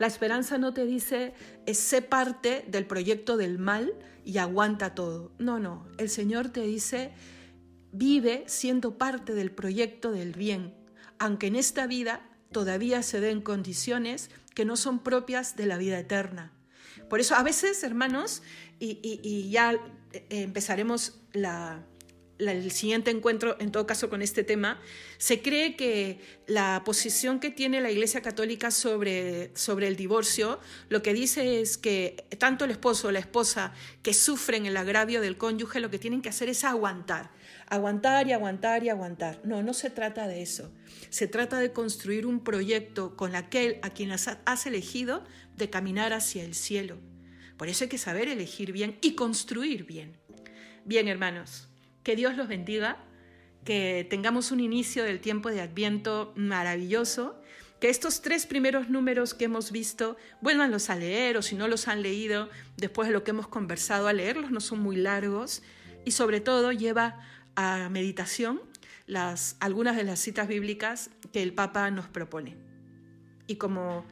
La 0.00 0.08
esperanza 0.08 0.58
no 0.58 0.74
te 0.74 0.84
dice, 0.84 1.32
sé 1.72 2.02
parte 2.02 2.64
del 2.66 2.84
proyecto 2.84 3.36
del 3.36 3.60
mal 3.60 3.94
y 4.24 4.38
aguanta 4.38 4.96
todo. 4.96 5.30
No, 5.38 5.60
no, 5.60 5.86
el 5.96 6.10
Señor 6.10 6.48
te 6.48 6.62
dice, 6.62 7.12
vive 7.92 8.42
siendo 8.48 8.98
parte 8.98 9.32
del 9.32 9.52
proyecto 9.52 10.10
del 10.10 10.32
bien, 10.32 10.74
aunque 11.20 11.46
en 11.46 11.54
esta 11.54 11.86
vida 11.86 12.28
todavía 12.50 13.04
se 13.04 13.20
den 13.20 13.42
condiciones 13.42 14.28
que 14.56 14.64
no 14.64 14.76
son 14.76 14.98
propias 14.98 15.54
de 15.54 15.66
la 15.66 15.78
vida 15.78 16.00
eterna. 16.00 16.50
Por 17.08 17.20
eso 17.20 17.36
a 17.36 17.44
veces, 17.44 17.84
hermanos, 17.84 18.42
y, 18.80 19.50
ya 19.50 19.74
eh, 20.12 20.26
empezaremos 20.30 21.20
la, 21.32 21.86
el 22.38 22.70
siguiente 22.70 23.10
encuentro, 23.10 23.56
en 23.60 23.70
todo 23.70 23.86
caso 23.86 24.10
con 24.10 24.22
este 24.22 24.44
tema, 24.44 24.80
se 25.18 25.40
cree 25.40 25.76
que 25.76 26.18
la 26.46 26.82
posición 26.84 27.40
que 27.40 27.50
tiene 27.50 27.80
la 27.80 27.90
Iglesia 27.90 28.22
Católica 28.22 28.70
sobre, 28.70 29.50
sobre 29.56 29.86
el 29.86 29.96
divorcio, 29.96 30.58
lo 30.88 31.02
que 31.02 31.14
dice 31.14 31.60
es 31.60 31.78
que 31.78 32.26
tanto 32.38 32.64
el 32.64 32.72
esposo 32.72 33.08
o 33.08 33.12
la 33.12 33.18
esposa 33.18 33.72
que 34.02 34.14
sufren 34.14 34.66
el 34.66 34.76
agravio 34.76 35.20
del 35.20 35.36
cónyuge, 35.36 35.80
lo 35.80 35.90
que 35.90 35.98
tienen 35.98 36.22
que 36.22 36.28
hacer 36.28 36.48
es 36.48 36.64
aguantar, 36.64 37.30
aguantar 37.68 38.26
y 38.26 38.32
aguantar 38.32 38.84
y 38.84 38.88
aguantar. 38.88 39.40
No, 39.44 39.62
no 39.62 39.74
se 39.74 39.90
trata 39.90 40.26
de 40.26 40.42
eso. 40.42 40.72
Se 41.10 41.28
trata 41.28 41.58
de 41.58 41.72
construir 41.72 42.26
un 42.26 42.42
proyecto 42.42 43.16
con 43.16 43.36
aquel 43.36 43.78
a 43.82 43.90
quien 43.90 44.10
has 44.12 44.66
elegido 44.66 45.24
de 45.56 45.70
caminar 45.70 46.12
hacia 46.12 46.44
el 46.44 46.54
cielo. 46.54 46.98
Por 47.56 47.68
eso 47.68 47.84
hay 47.84 47.90
que 47.90 47.98
saber 47.98 48.28
elegir 48.28 48.72
bien 48.72 48.98
y 49.00 49.14
construir 49.14 49.84
bien. 49.84 50.16
Bien, 50.84 51.08
hermanos. 51.08 51.68
Que 52.04 52.16
Dios 52.16 52.36
los 52.36 52.46
bendiga, 52.46 52.98
que 53.64 54.06
tengamos 54.08 54.52
un 54.52 54.60
inicio 54.60 55.04
del 55.04 55.20
tiempo 55.20 55.50
de 55.50 55.62
Adviento 55.62 56.32
maravilloso, 56.36 57.40
que 57.80 57.88
estos 57.88 58.22
tres 58.22 58.46
primeros 58.46 58.88
números 58.90 59.34
que 59.34 59.46
hemos 59.46 59.72
visto 59.72 60.16
vuélvanlos 60.40 60.90
a 60.90 60.96
leer 60.96 61.36
o 61.36 61.42
si 61.42 61.56
no 61.56 61.66
los 61.66 61.88
han 61.88 62.02
leído 62.02 62.48
después 62.76 63.08
de 63.08 63.14
lo 63.14 63.24
que 63.24 63.30
hemos 63.30 63.48
conversado 63.48 64.06
a 64.06 64.12
leerlos, 64.12 64.50
no 64.50 64.60
son 64.60 64.80
muy 64.80 64.96
largos 64.96 65.62
y 66.04 66.10
sobre 66.10 66.40
todo 66.40 66.72
lleva 66.72 67.20
a 67.56 67.88
meditación 67.90 68.60
las, 69.06 69.56
algunas 69.60 69.96
de 69.96 70.04
las 70.04 70.20
citas 70.20 70.46
bíblicas 70.46 71.10
que 71.32 71.42
el 71.42 71.54
Papa 71.54 71.90
nos 71.90 72.06
propone. 72.08 72.56
Y 73.46 73.56
como 73.56 74.04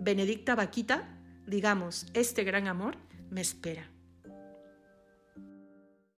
Benedicta 0.00 0.54
Vaquita, 0.54 1.08
digamos, 1.46 2.06
este 2.14 2.44
gran 2.44 2.68
amor 2.68 2.96
me 3.30 3.40
espera. 3.40 3.89